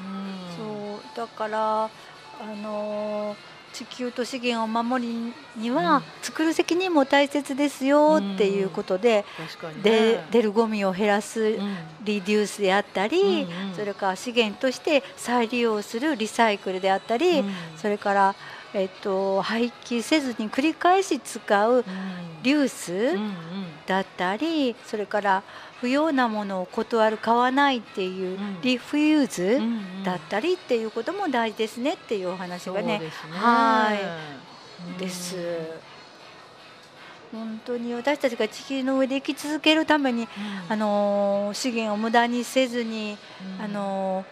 [0.02, 0.58] うん。
[0.58, 1.90] そうだからあ
[2.62, 6.04] のー地球と資源を守りには、うん。
[6.22, 9.26] 作る責任も大切ですよっていうことで、
[9.84, 11.76] で出るゴミを減らすうん。
[12.02, 17.52] リデュースであったり、それから資源として再利用するリサイクルであったり、うん。
[17.76, 18.36] それから、
[18.74, 21.84] えっと、廃棄せずに繰り返し使う
[22.44, 23.20] リュース、
[23.86, 25.44] だったりそれから
[25.82, 28.62] 不要なものを断る買わないっていううん。
[28.62, 29.66] リフューズうんう
[30.02, 30.04] ん。
[30.04, 33.00] だったりっていうことも大事ですねっていうお話がね。
[33.00, 33.12] ね。
[33.32, 34.00] はい。
[34.92, 34.98] うん。
[34.98, 35.36] です。
[37.32, 40.28] 本当に私たちが地球の上で生き続けるために、
[40.70, 43.18] あの資源を無駄にせずに、
[43.62, 44.24] あの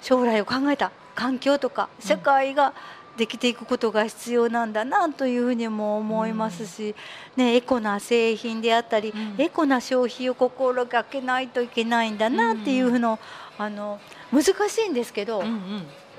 [0.00, 2.72] 将来を考えた環境とか社会が
[3.16, 6.94] できていくことが必要なんだなというふうにも思いますし、
[7.36, 13.18] ね、エコな製品であったり、エコな消費を心がけないといけないんだなっていうふうの
[13.58, 14.00] あの
[14.32, 15.44] 難しいんですけど、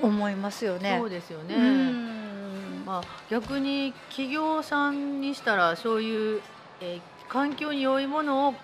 [0.02, 0.98] 思いますよね。
[1.00, 1.56] そうですよね、
[2.86, 6.42] まあ、逆に企業さんにしたらそういう、
[6.80, 8.56] えー、環境に良いものを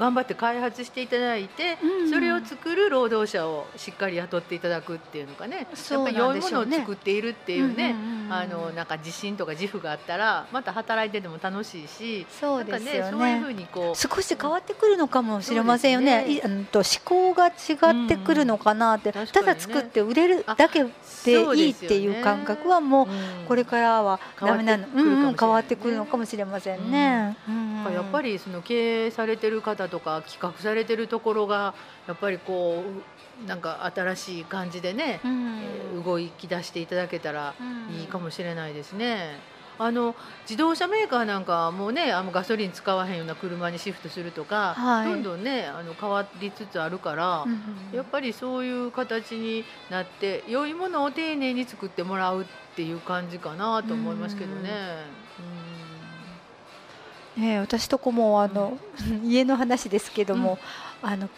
[0.00, 5.68] 頑張って開発していただいて、うんうん、それを作る労働者をしっかり雇っていただくっていうのかね。
[5.90, 7.94] やっぱり良いものを作っているっていうね、
[8.30, 16.24] あのなんか自信とか自負があったらまた働いてても楽しいしそうですよね、ね、そういうふうにこう少し変わってくるのかもしれませんよね。
[16.24, 20.88] ね、うんと思考が違ってくるのかなって、うんうん、ただ作って売れるだけで
[21.56, 23.08] いいっていう感覚はもう
[23.46, 27.36] これからはダメなの、変わってくるのかもしれませんね。
[27.48, 31.74] うん、やっぱりその経営されてる方とか企画されてるところが
[32.06, 32.82] やっぱりこ
[33.44, 35.20] うなんか新しい感じでね、
[36.04, 37.54] 動き出していただけたら
[37.98, 39.38] いいかもしれないですね。
[39.80, 47.60] あの自動車メーカーなんかもねあのガソリン使わへんような車にシフトするとか、はい、どんどんねあの変わりつつあるから、うん
[47.94, 54.70] やっぱりそういう形になって良いものを丁寧に作ってもらうっていう感じかなと思いますけどね。
[55.38, 55.59] うん
[57.40, 60.58] ね、私とこもあの、うん、家の話ですけども、
[61.02, 61.28] うん、あの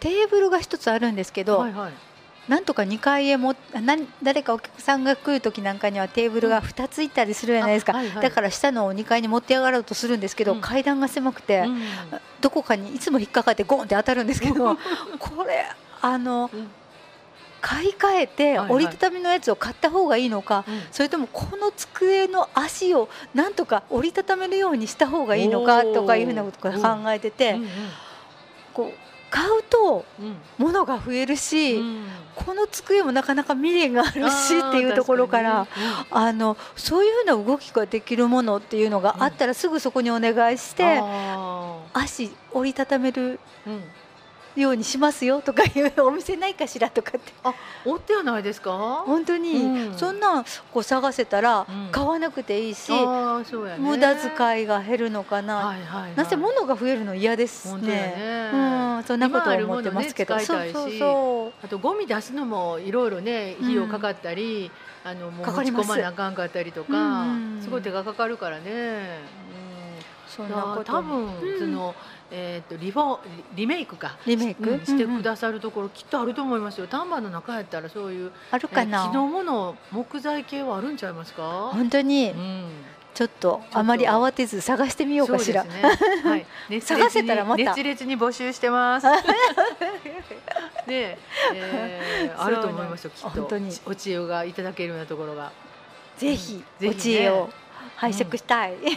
[0.00, 1.92] テーブルが一つあるんですけど、はいはい、
[2.48, 3.54] なんとか2階へも
[4.22, 11.64] 誰かお客さんが来る時なんかにはテーブルが2ついたりするじゃないですか、はいはい、だから下の2階に持って上がろうとするんですけど、うん、階段が狭くて、
[12.40, 14.76] どこかにいつも引っかかってゴンって当たるんですけど
[15.18, 15.66] これ
[16.00, 16.50] あの、
[17.60, 27.64] 買い替えて折りたたみのやつを買った方がいいのか、はいはい、それともこの机の足をなんとか折りたためるようにした方がいいのかとかいうふうなことを考えてて、うんうん。
[27.64, 27.70] うん、
[28.74, 30.06] こう買うと
[30.56, 35.66] 物が増えるし、うん、この机もなかなか未練があるしっていうところから、
[36.10, 41.02] あのそういうふうな動きができるものっていうのがあったらすぐそこにお願いして、
[41.92, 43.38] 足折りたためる
[44.62, 47.32] ようにしますよとかいうお店ないかしらとかって。
[47.44, 49.04] あおってはないですか？
[49.06, 57.88] 本当に、うん、そんなこう探せたら買わなくていいし、うんね、無駄遣いが減るのかな、はいはいはい、なぜ物が増えるの嫌ですね。
[57.88, 58.56] ね、う
[59.00, 61.64] ん、そんなこと思ってますけど、ね、そうそうそう。
[61.64, 64.70] あとゴミ出すのもいろいろね費用かかったり、
[65.04, 67.24] あのもう持ち込まなあかんかったりとか、
[67.60, 71.94] すごい手がかかるからね、うん、そんなこと多分、その、
[72.30, 73.18] えーと、リフォ
[73.54, 74.16] リメイクか。
[74.26, 76.86] リメイク、うん、してくださるところ、きっとあると思いますよ。
[76.86, 81.70] 丹波の中やったらそういうあるかな、えー、木のもの木材系はあるんちゃいますか？
[81.72, 82.64] 本当に、うん、
[83.14, 85.70] ちょっとあまり慌てず探してみようかしら、ね。
[86.22, 86.46] はい、
[86.80, 87.64] 探せたらまた。
[87.64, 89.06] 熱烈に募集してます。
[90.86, 91.18] で、
[91.54, 93.28] えー、あると思いますよきっと。
[93.30, 93.70] 本当に。
[93.86, 95.50] お知恵がいただけるようなところが。
[96.16, 97.48] ぜひ、お知恵を、
[97.98, 98.94] 拝借したい、うんはい、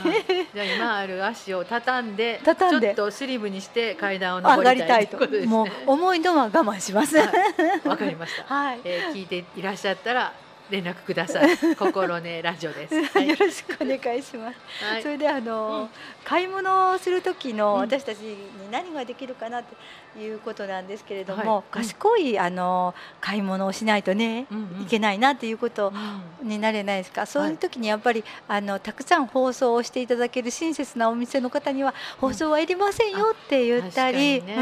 [0.54, 2.88] じゃあ今ある足を畳んで畳んで。
[2.88, 7.18] ちょっとスリムにして階段を上りたいとね、もう重いのは我慢します。
[7.18, 7.24] わ、
[7.84, 8.82] はい、かりました、はい。
[8.84, 10.34] えー、聞いていらっしゃったら
[10.70, 11.58] 連絡ください。
[11.76, 13.28] 心ねラジオです、はい。
[13.28, 14.86] よろしくお願いします。
[14.86, 15.90] はい、それであの、うん、
[16.24, 18.38] 買い物をする時の私たちに
[18.72, 19.76] 何ができるかなって
[20.19, 25.93] いうことなんですけれども、はい、賢いあの買い物をしないとね、うんうん、いけないなっていうこと
[26.43, 34.62] になれないですか、うん、そういう時にやっぱりあのたくさん放送をしていただける親切なお店の方には放送はいりませんよって言ったり、ね、う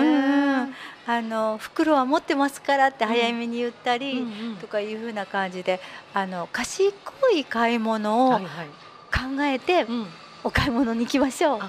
[0.65, 0.75] ん
[1.07, 4.28] あの袋は持ってますからって早めに言ったり
[4.61, 5.80] とかいうふうな感じで
[6.13, 6.93] あの賢
[7.34, 8.43] い買い物を考
[9.41, 9.88] えて
[10.43, 11.59] お買い物に行きましょう。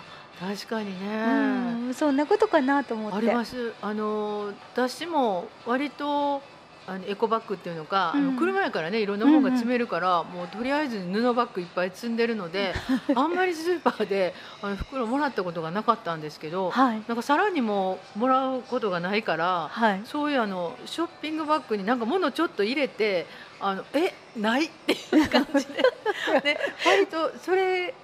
[0.40, 3.18] 確かにね、うそんなことかなと思って。
[3.18, 3.74] あります。
[3.82, 6.42] あの私も割と
[6.86, 12.74] あのエコバッグっていうのか、うん、あの車やからねいろんなものが積めるから、うんうん、もうとりあえず布バッグいっぱい積んでるので
[13.14, 23.26] あんまりスーパーであの袋もらったことがなかったんですけど、はい、なんかさらにももらうことがないから、はい、そういうあのショッピングバッグになんか物ちょっと入れて
[23.60, 24.64] あのえない？
[24.64, 25.82] っていう感じで。
[26.42, 27.94] で割とそれ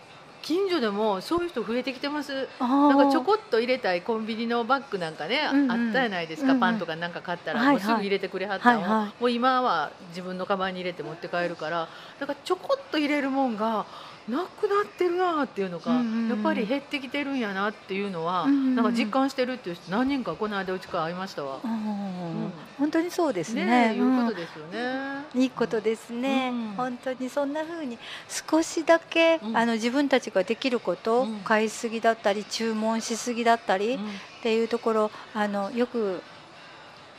[0.47, 2.49] 近所でもそういう人増えてきてます。
[2.61, 11.88] なんかちょこっと入れたいコンビニのバッグなんかね、うんうん、あったじゃないですか、うんうん、パンとかなんか買ったら、もうすぐ入れてくれはったの、はいはい、もう今は自分のカバンに入れて持って帰るから
[12.20, 13.86] だからちょこっと入れるもんが
[14.29, 16.01] なくなってるなっていうのが、や
[16.35, 21.61] っぱり減ってきてるんやなっていうのは、なんか実感してるっていう人何人かこの間うちから会いましたわ。
[21.62, 23.95] うん本当にそうですね。
[23.95, 24.27] いううん。
[24.27, 25.24] ことですよね。
[25.35, 26.74] いいことですね、うん。
[26.77, 27.99] 本当にそんな風に
[28.29, 29.57] 少しだけ、うん。
[29.57, 31.37] あの自分たちができること、うん。
[31.41, 34.07] 買いすぎだったり注文しすぎだったり、っうん。
[34.43, 36.20] ていうところあのよく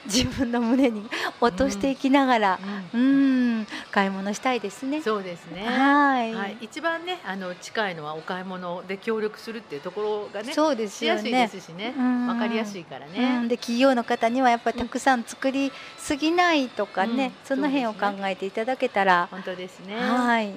[0.06, 1.10] 自分の胸に
[1.42, 2.60] 落としていきながら、
[2.94, 5.02] うん、買い物したいですね。
[5.02, 5.66] そうですね。
[5.66, 11.60] はい、はい、一番ねあの近いのはお買い物で協力するっていうところがねそうですよしやすいねで。
[11.60, 13.48] すしねうんわかりやすいからうねん、。
[13.48, 19.96] で企業の方にはやっぱりたくさん作りすぎないとかね、うんその辺を考えていただけたら、本当ですね。
[19.96, 20.54] はい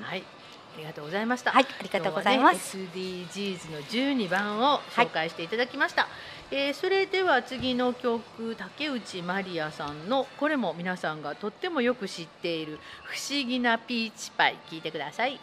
[0.75, 1.51] ありがとうございました。
[1.51, 2.77] はい、ありがとうございます。
[2.77, 6.09] ね SDGs の12番を紹介していただきました。
[6.53, 15.39] えーそれでは次の曲竹内まりやさんのこれも皆さんがとってもよく知っている不思議なピーチパイ聴いてください。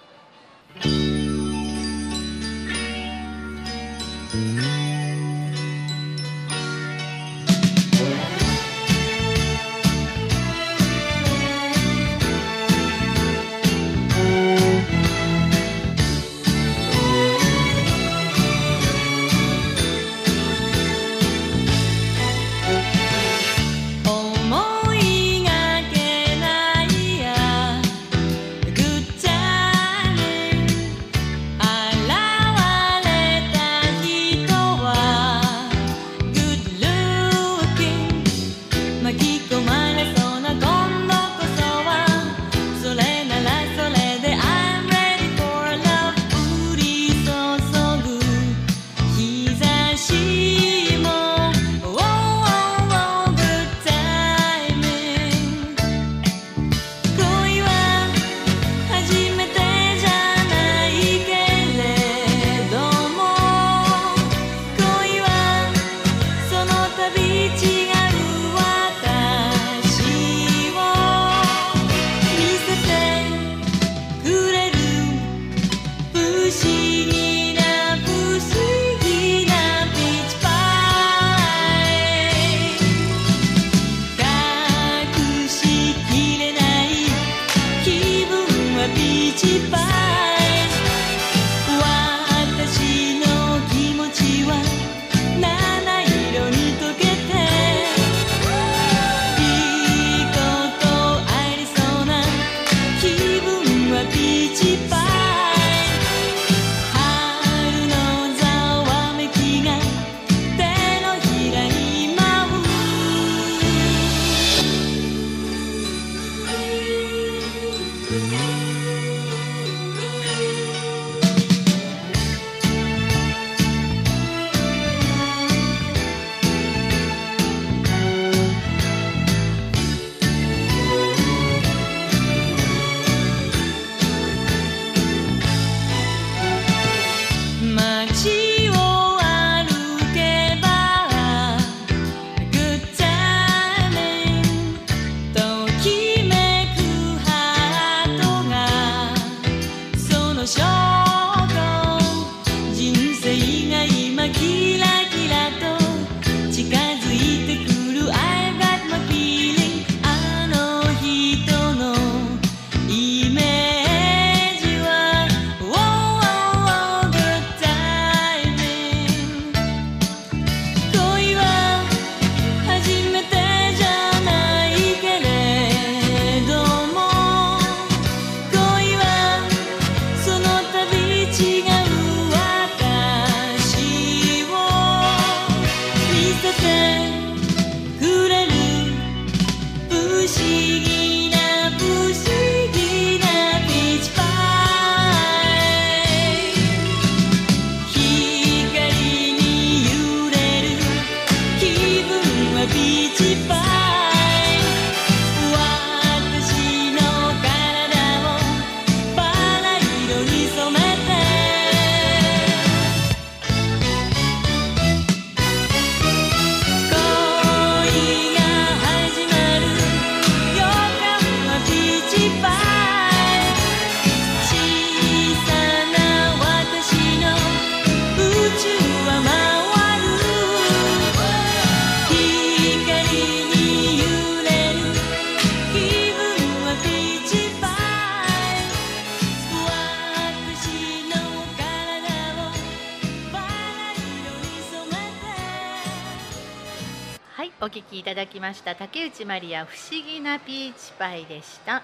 [248.38, 248.76] きました。
[248.76, 251.82] 竹内まりや不思議なピーチパイでした。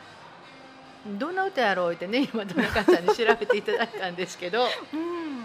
[1.20, 4.64] どんな歌やろうってね今田中さんに調べていただいたんですけど。
[4.93, 5.43] うん。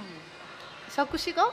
[0.89, 1.51] 作詞が？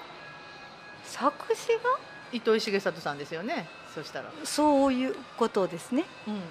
[1.05, 1.99] 作詞が？
[2.31, 6.03] 糸井重里さんですよねそしたら、そういうことですね。
[6.27, 6.41] うん、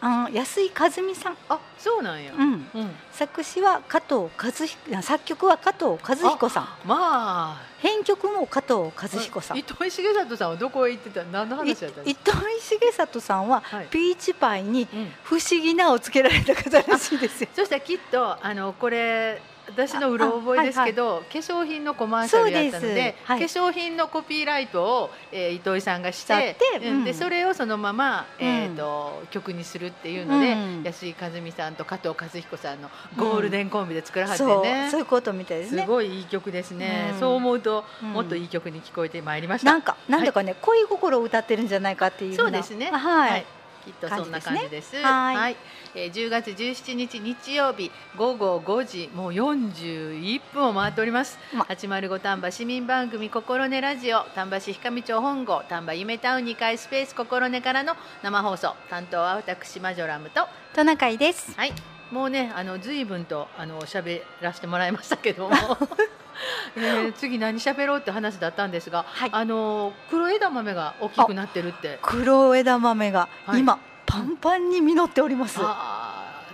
[0.00, 6.68] あ安井和美さん、あそうなんや、うん、うん、作詞は加藤和彦作曲は加藤和彦さん。
[6.86, 7.68] まあ。
[7.78, 9.58] 編曲も加藤和彦さん。
[9.58, 11.22] 糸井重里さんはどこへ行ってた？
[11.24, 12.34] 何のい話やった糸井
[12.80, 13.86] 重里さんははい。
[13.86, 15.12] ピーチパイにうん。
[15.22, 17.48] 不思議なをつけられた方らしいですよ。
[17.54, 19.40] そしたらきっとあのこれ
[19.70, 23.40] 私のうろ覚えですけど、化粧品のコマーシャルやったのではい。
[23.40, 27.04] 化粧品のコピーライトを、えー、糸井さんがしてうんうん。
[27.04, 30.82] でそれをそのまま、えーと曲にするっていうので、うん。
[30.82, 35.86] 安井和美さんと加藤和彦さんのゴールデンコンビで作らはってそうね、そういうことみたいですすね。
[35.86, 37.20] ごいいい曲ですね、うん。
[37.20, 38.12] そう思うと、うん。
[38.12, 39.70] もっといい曲に聞こえてまいりました。
[39.70, 42.90] なんかなんだかね、恋心を歌ってるんじゃないかっていうそうですね。
[42.90, 43.46] はい。
[43.88, 44.96] きっとそんな感じです。
[44.96, 45.56] はいはい、
[45.94, 51.38] えー、10月17日日曜日午後5時もう41分を回っております。
[51.54, 61.54] ま805丹波市民番組心根ラジオ丹波市氷上町本郷丹波夢タウン2階スペース心根からの生放送担当は私マジョラムとトナカイです。
[61.56, 61.97] はい。
[62.10, 65.56] もうねあの随分とあの喋らせてもらいましたけども。
[66.76, 69.30] えー次何喋ろうって話だったんですが、はい。
[69.32, 71.98] あの黒枝豆が大きくなってるって。
[72.02, 73.60] 黒枝豆がはい。
[73.60, 75.58] 今、パンパンに実っております。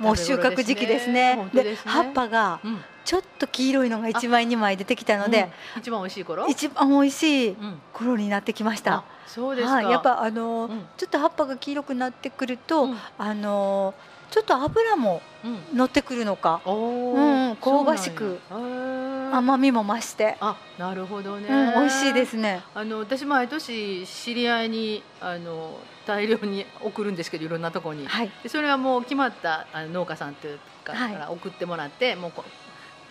[0.00, 1.48] もう収穫時期ですね。
[1.52, 1.92] ですね。
[1.92, 2.82] 葉っぱがうん。
[3.05, 5.80] ちょっと黄色いのが一枚二枚出てきたので、うん。
[5.80, 6.46] 一番美味しい頃？
[6.48, 7.80] 一番美味しいうん。
[7.92, 8.94] 頃になってきました。
[8.94, 9.05] あ。
[9.26, 10.86] そうですか、はい、やっぱあのーうん。
[10.96, 12.98] ちょっと葉っぱが黄色くなってくると、うん。
[13.18, 15.76] あのーちょっと油もうん。
[15.78, 22.62] 乗ってくるのか、おうんー香ばしく甘みも増して、あなるほどね、うん、美味しいですね。
[22.74, 31.12] あの私毎年知り合いにあの大量に送るんですけどいろんなところに、はい、でそれはもう決まったあの農家さんというかはい。
[31.12, 32.51] から送ってもらって、もうこう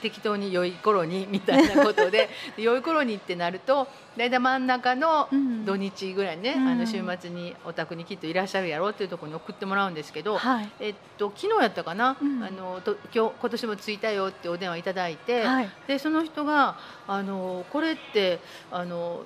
[0.04, 3.88] 適当に良い頃にみたいなことでで 良い頃にってなると
[4.18, 5.54] 大体真ん中のうん。
[5.64, 6.68] 土日ぐらいね、うん。
[6.68, 12.44] あの週末にお宅にきっといらっしゃるやろうっていうところに送ってもらうんですけど、はい、えっと昨日やったかな、うん。
[12.44, 16.76] あのと今日今年も着いたよってお電話いただいて、はい、でその人が
[17.08, 18.40] あのこれって
[18.72, 19.22] あの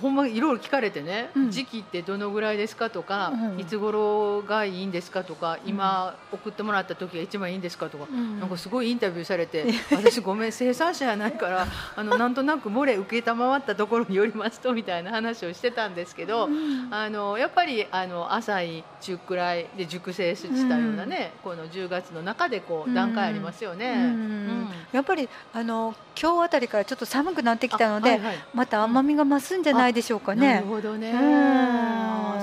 [0.00, 1.50] ほんまいろいろ聞かれてね、うん。
[1.50, 3.60] 時期ってどのぐらいですかとか、うん。
[3.60, 8.38] いつ頃がいいんですかとか今送ってもらった時が一番いいんですかとか、うん。
[8.38, 11.66] なんかすごいインタビューされて私ごめん生産者やないから
[11.96, 16.88] あのなんとなく漏れ受けたまわったところによりますとみたいな話をしてたんですけど、うん。
[16.90, 23.92] あのやっぱりあの浅い中くらいで熟成したようなね、この10月の中でこう段階ありますよね。
[23.92, 24.00] うん。
[24.00, 24.68] うん。
[24.92, 28.44] やっぱりあの今日あたりからちょっと寒くなってきたので、あはいはい。
[28.54, 30.66] また甘みが増すんじゃないでしょうかなるね。
[30.68, 31.12] ほどね。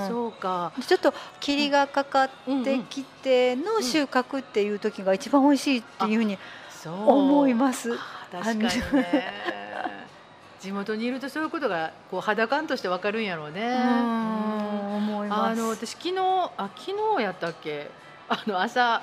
[0.08, 0.72] そうか。
[0.86, 2.30] ちょっと霧がかかっ
[2.64, 6.38] てきての収穫っていう時が一番美味しいっていうふうに
[7.06, 7.90] 思います。
[8.32, 8.70] 確かにね。
[10.60, 13.62] 地元にいるとそういうことがこう肌感としてわかるんやろうね。
[13.66, 15.42] うん思います。
[15.52, 16.16] あの私昨日
[16.58, 17.90] あ昨日やったっけ？
[18.28, 19.00] あの朝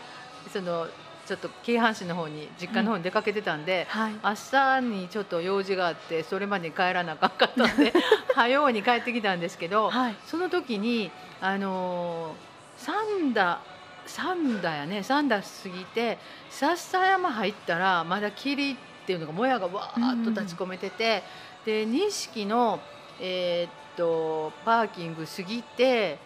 [0.53, 0.87] その
[1.27, 4.13] ちょっと京阪市の方に実家の方に出かけてたんで、はい。
[4.23, 7.91] 朝にちょっと用事があってそれまでに帰らなあかんかったんで
[8.33, 10.15] 早うに帰ってきたんですけど、はい。
[10.25, 11.11] その時に
[11.41, 12.47] あのー
[12.77, 13.59] 三田
[14.05, 16.19] 三田やね三田過ぎて
[16.49, 21.23] 笹山入ったらまだ霧っていうのがもやがわーっと立ち込めてて、
[21.65, 22.79] で錦の
[23.19, 26.25] えーっとパーキング過ぎて。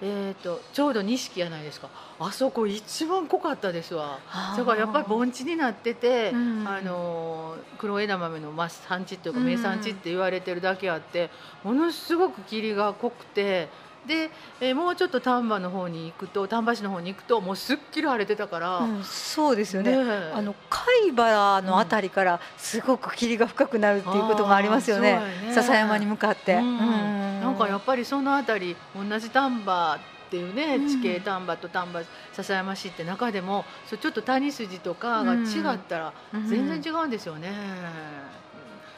[0.00, 1.88] えー、とちょうど錦やないですか。
[2.20, 4.20] あそこ一番濃かったですわ。
[4.56, 9.46] だからやっぱり盆地になってて、うんあのー黒枝豆のまあ産地っていうかうん。
[9.46, 11.30] 名産地って言われてるだけあって、
[11.64, 13.68] ものすごく霧が濃くて
[14.08, 14.30] で、
[14.60, 19.92] えーもうちょっと丹波の方に行くと丹波市の方に行くともうすっきり晴れてたから、うん、そうですよね。
[19.94, 20.32] え。
[20.34, 25.20] あの貝原のあたりからすごく霧が深くなるっていうことがありますよね。
[25.46, 25.52] ね。
[25.52, 26.62] 笹山に向かって、うん。
[26.62, 27.40] うん。
[27.42, 30.88] なんかやっぱりそのあたり同じ丹波っていうね、うん。
[30.88, 32.02] 地形丹波と丹波
[32.32, 36.48] 篠山市って中でもそうちょっと谷筋とかが違ったらうん。
[36.48, 37.52] 全然違うんですよね。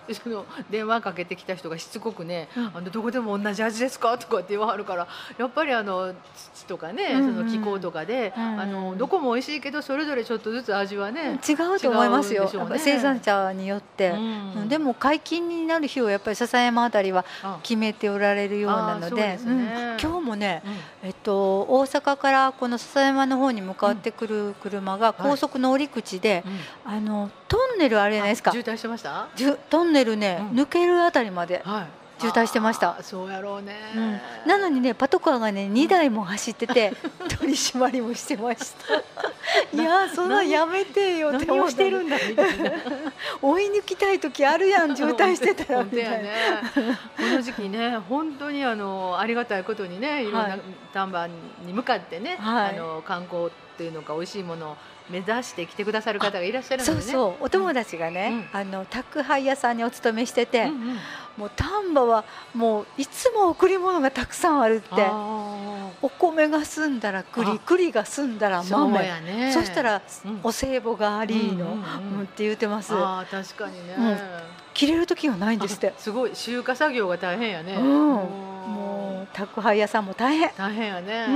[0.09, 2.67] でその電話かけてきた人がしつこくね「うん。
[2.75, 5.07] あのどこでも同じ味ですか?」とかって言わはるから
[5.39, 6.13] やっぱりあの
[6.55, 12.45] 土とかね、その気候とかで、うんあのどこも美味しいけどそれぞれちょっとずつ味はね、違うと思いますよ。
[12.45, 12.79] ね。
[12.79, 14.21] 生産者によって、うんう
[14.65, 14.69] ん。
[14.69, 19.39] でも解禁になる日をやっぱり笹山あたりはあ決めておられるようなのでね。
[19.45, 19.97] うん。
[20.01, 20.63] 今日もね、
[21.03, 21.09] うん。
[21.09, 26.45] えっと、大阪からこの笹山の方に向かってくる車が高速の折り口で、
[26.87, 26.93] うん。
[26.93, 28.51] あのトンネルあるじゃないですか。
[28.51, 29.27] あ渋滞してました？
[29.35, 30.61] じゅトンネルね、うん。
[30.61, 32.01] 抜けるあたりまではい。
[32.21, 33.03] 渋滞してました。
[33.03, 36.93] そうやろうね、うん、なのにねパトカーがね2台も走ってて
[37.39, 39.01] 取り締まりもしてました。
[39.73, 42.71] いやーそんなんやめてよって何をしてるんだみたいな。
[43.41, 46.31] 追い抜きたい時あるやん渋滞してたらみたいな、ね。
[47.17, 50.61] この時期ね本当にあのありがたいことにねいろんはない。
[50.93, 51.27] 丹波
[51.65, 52.71] に向かってね、はい。
[52.71, 54.77] あの観光っていうのか美味しいものを
[55.11, 56.85] 目指して来てくださる方がいらっしゃるね。
[56.85, 57.45] そうそう。
[57.45, 60.69] お友達がね、あの宅配屋さんにお勤めしてて、うん。
[60.69, 60.97] うん
[61.37, 69.03] もう丹波はもういつも贈り物がたくさんあるってあお米が澄んだら栗あ栗が澄んだら豆。
[69.07, 69.51] やね。
[69.53, 70.41] そしたらうん。
[70.43, 72.23] お歳暮がありの、うんうんうんうん。
[72.25, 72.93] って言ってます。
[72.95, 74.19] あー確かにね、うん
[74.81, 78.24] 切れる時がないんですってあすごい集荷作業が大変やね、うんも
[78.66, 81.26] もう宅配屋さんも大変大変やね。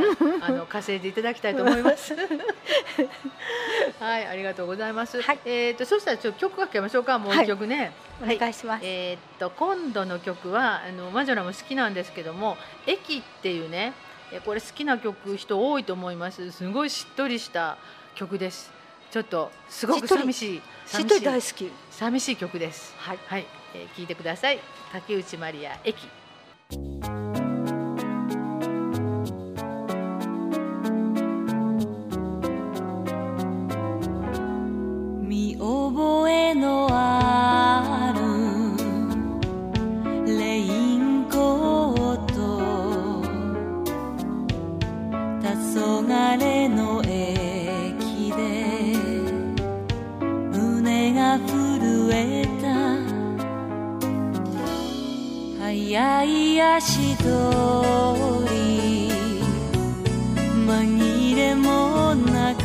[0.41, 2.15] あの稼いでいただきたいと思います。
[4.01, 5.21] はい、ありがとうございます。
[5.21, 7.19] はいえっ、とそしたらちょっと曲かけましょうか。
[7.19, 7.93] もう一曲ね。
[8.23, 13.93] お願いします、えっ、と今度の曲はあのマジョラも好きなんですけども、駅っていうね、
[14.33, 16.51] えこれ好きな曲人多いと思います。
[16.53, 17.77] すごいしっとりした
[18.15, 18.74] 曲です。
[19.15, 22.93] ちょっとすごく寂しいしっとり大好き寂しい曲です。
[22.97, 24.59] はいはい、えー聞いてください。
[24.91, 26.09] 竹内まりや駅。
[56.61, 57.29] 足取
[58.49, 59.11] り
[60.67, 62.63] 紛れもなく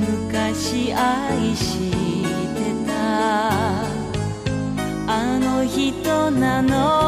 [0.00, 1.90] 昔愛し
[2.54, 3.82] てた
[5.06, 6.99] あの人なの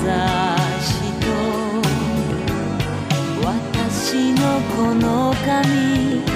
[0.00, 1.26] しと
[3.44, 6.29] 私のこの髪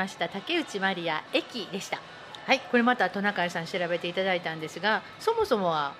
[0.00, 2.00] ました竹内まりや駅でした。
[2.46, 2.60] はい。
[2.70, 5.92] これまたトナカイさん調べていただいたんですがそもそもは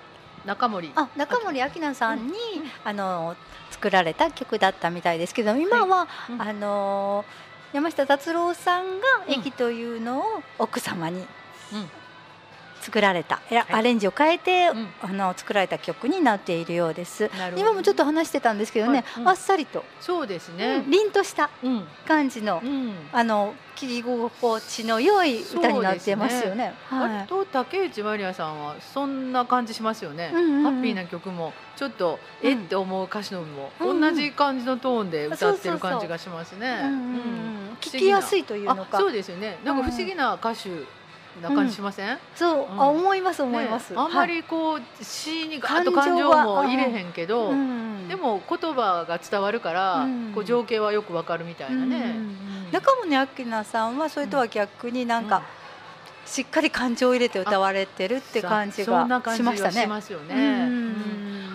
[0.43, 2.33] 中森あ中森明菜さんに、
[2.83, 3.35] あの
[3.69, 6.41] 作られた曲だったみたいですけど今は、うん。
[6.41, 7.25] あの
[7.73, 11.19] 山下達郎さんが「駅」というのを奥様に
[11.71, 11.89] うん
[12.81, 13.65] 作られた、はい。
[13.71, 14.87] アレンジを変えて、うん。
[15.01, 17.29] あの作られた曲になっているようです。
[17.55, 19.23] 今もちょっと話してたんですけどね、はい。
[19.23, 19.29] うん。
[19.29, 20.89] あっさりと、そうですうねん。
[20.89, 21.87] 凛としたうん。
[22.07, 22.93] 感じの、うん。
[23.13, 26.73] あの聴き心地の良い歌になってますよね。
[26.89, 27.09] はい。
[27.17, 30.63] 割と竹内まりやさんはそんな感じしますよね、うんうんうん。
[30.63, 34.01] ハッピーな曲もちょっとえって思う歌詞のも、うんうん。
[34.01, 36.81] 同じ感じのトーンで歌ってる感じがしますね。
[37.79, 38.97] 聞きやすいというのか。
[38.97, 39.57] あそうですよね。
[39.63, 40.69] なんか不思議な歌手
[41.41, 42.81] な感じしません、そう、うん。
[42.81, 43.93] あ思います思います。
[43.93, 47.51] ねあんまりこう詩にガーッと感情も入れへんけど、
[48.07, 51.95] でも言葉が伝わるから、うんこう情景はよくわかるみたいなね。
[51.97, 52.37] うんうん
[52.71, 55.43] 中森明菜さんはそれとは逆になんか、
[56.25, 59.05] しっかり感情を入れて歌われてるって感じが
[59.35, 59.89] しましたね。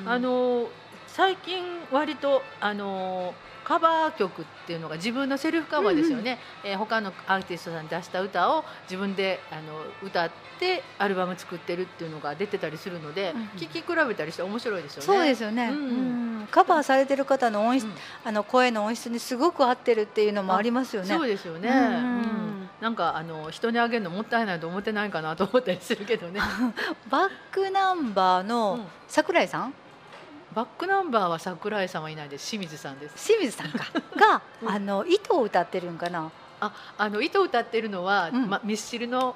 [0.06, 0.68] あの
[1.06, 3.34] 最近割とあの
[3.66, 9.62] カバー曲っていうのが自分のセルフカバーですよね、えー他のアーティストさんに出した歌を自分であの
[10.02, 15.06] 歌ってアルバム作ってるっていうのが出てたりするので、うん聴き比べたりして面白いですよね。
[15.06, 15.78] そうですよね、うん。
[15.78, 16.48] うん。
[16.50, 17.92] カバーされてる方の音質、うん。
[18.24, 21.08] あの声の音質にすごく合ってるっていうのもありますよね。
[21.08, 22.20] そうですよね、ううん。
[22.62, 22.68] ん。
[22.80, 26.40] なんかあの人にあげるのもったいないと思ってないかなと思ったりするけどね。
[27.10, 28.86] バックナンバーうのん。
[29.08, 29.74] 桜井さん、
[30.56, 32.48] バックナンバーは桜井さんはいないです。
[32.48, 33.26] 清水さんです。
[33.26, 33.84] 清水さんか。
[34.16, 34.70] が、 うん。
[34.70, 36.32] あの糸を歌ってるんかな。
[36.60, 38.48] ああの糸を歌ってるのは、うん。
[38.48, 39.34] ま、ミスチルの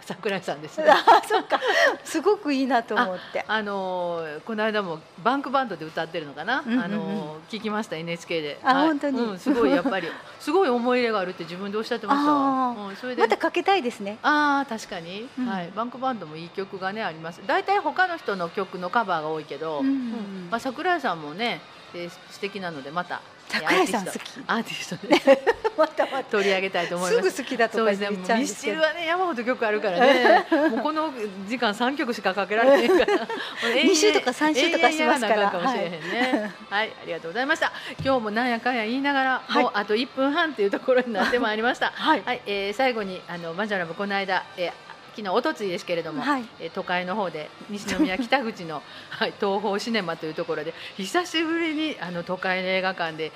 [0.00, 0.78] 桜井さんです。
[0.80, 1.60] ね あそっか。
[2.04, 3.44] すごくいいなと思って。
[3.46, 6.84] あのーこの間もバンクバンドで歌ってるのかな、うんうんうん。
[6.84, 8.60] あのー聞きました NHK で。
[8.62, 9.20] あ本当に。
[9.20, 10.08] うん、すごいやっぱり
[10.38, 12.30] すごい思い入れがあるって自分でおっしゃってました。
[12.30, 13.22] うん、それで。
[13.22, 14.18] またかけたいですね。
[14.22, 15.46] あー確かに、うん。
[15.46, 17.40] はい、バンクバンドもいい曲がねあります。
[17.46, 21.60] 大体他の人の曲のカバーが多いけど、うんうんまあ、桜井さんもね
[21.92, 23.20] で素敵なのでまた
[23.50, 24.16] 桜井さん好き。
[24.46, 25.44] アーティストで
[25.76, 26.24] またまた。
[26.24, 27.98] 取り上げたいと思いすますぐ好きだとか言っ。
[27.98, 28.80] ちゃうんですけどミスチル。
[28.80, 30.46] はね山ほど曲あるからね。
[30.70, 31.12] もうこの
[31.48, 33.28] 時間三曲しかかけられへんから。
[33.82, 36.52] 二週とか三週とかしますからかもしれへんね。
[36.70, 37.72] はい、ありがとうございました。
[38.04, 41.92] 今日もなんやかんや言いながら、はいもうあと1分半っていうところになってまいりました。
[41.94, 46.44] はいはい、えー最後にあのマジャラブこの間、えー昨日おとついですけれども、はい。
[46.60, 53.32] えー都会の方で西宮北口の、はい、東宝シネマというところで久しぶりにあの都会の映画館で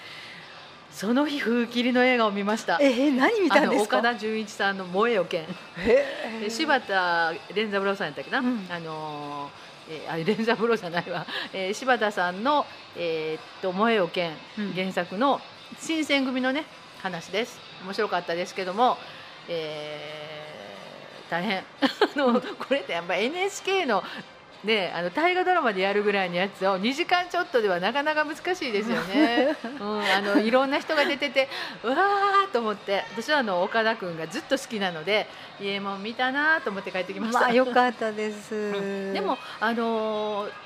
[0.91, 2.79] その日風切りの映画を見ました。
[2.81, 3.99] えー、何見たんですか？
[3.99, 5.43] 岡田准一さんの「燃えよ剣」
[5.79, 6.41] へー。
[6.41, 8.67] で柴田連三郎さんやったっけな、うん。
[8.71, 12.65] あのーえーあ連三郎じゃないわ、えー柴田さんの
[12.97, 14.73] 「えーっと燃えよ剣」うん。
[14.73, 15.41] 原作の
[15.81, 16.65] 新選組のね
[17.03, 17.59] 話です。
[17.85, 18.97] 面白かったですけども、
[19.49, 20.44] えー
[21.35, 21.65] 大変 あ
[22.17, 24.05] のこれってやっぱ NHK の
[24.63, 29.55] ね、あの大河ドラマでやるぐらいのやつを2時間ちょっとではなかなか難しいですよね。
[29.79, 31.51] うん、あのいろんな人が出てて
[31.83, 35.29] うわーと思って私はあの岡田君がずっと好きなので
[35.61, 37.41] 家も見たなと思って帰ってきました。
[37.41, 38.55] まあ良かったです。
[38.55, 40.64] う んでもあのー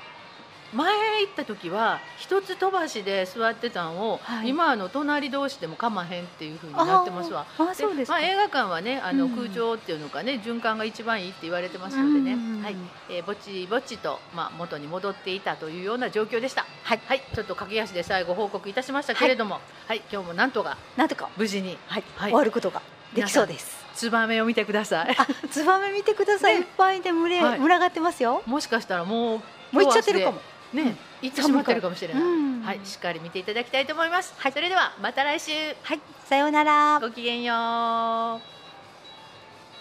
[0.73, 0.91] 前
[1.21, 7.45] 行った時は一つ飛ばしで座ってたんを、はい今あの隣同士でもかまへんっていう風になってますわ。
[7.57, 8.05] あーあそうで。
[8.05, 12.75] まあ、映画館はねあのうん空調っていうのかね、循環が一番いいって言われてますのでね、うんはい
[13.09, 16.65] えーぼちぼちと、まあ、元に戻っていたというような状況でした。
[16.83, 22.81] はいはい、ちょっと駆け足で最後報告いたしましたけれども、はい、今日もなんとかなんとか無事にはい、はい終わることが
[23.13, 23.85] できそうです。
[23.95, 25.15] ツバメを見てください。
[25.17, 26.55] あ、ツバメ見てください。
[26.55, 28.41] ねいっぱいで群れ、はい群がってますよ。
[28.45, 29.39] もしかしたらもう
[29.71, 30.39] もう行っちゃってるかも。
[30.73, 32.23] ね、行ってしまってるかもしれない。
[32.23, 34.33] うんはい、しっかり見ていただきたいと思います。
[34.37, 35.51] それではまた来週。
[35.83, 36.99] はい、さようなら。
[36.99, 37.53] ごきげんよ
[38.55, 38.58] う。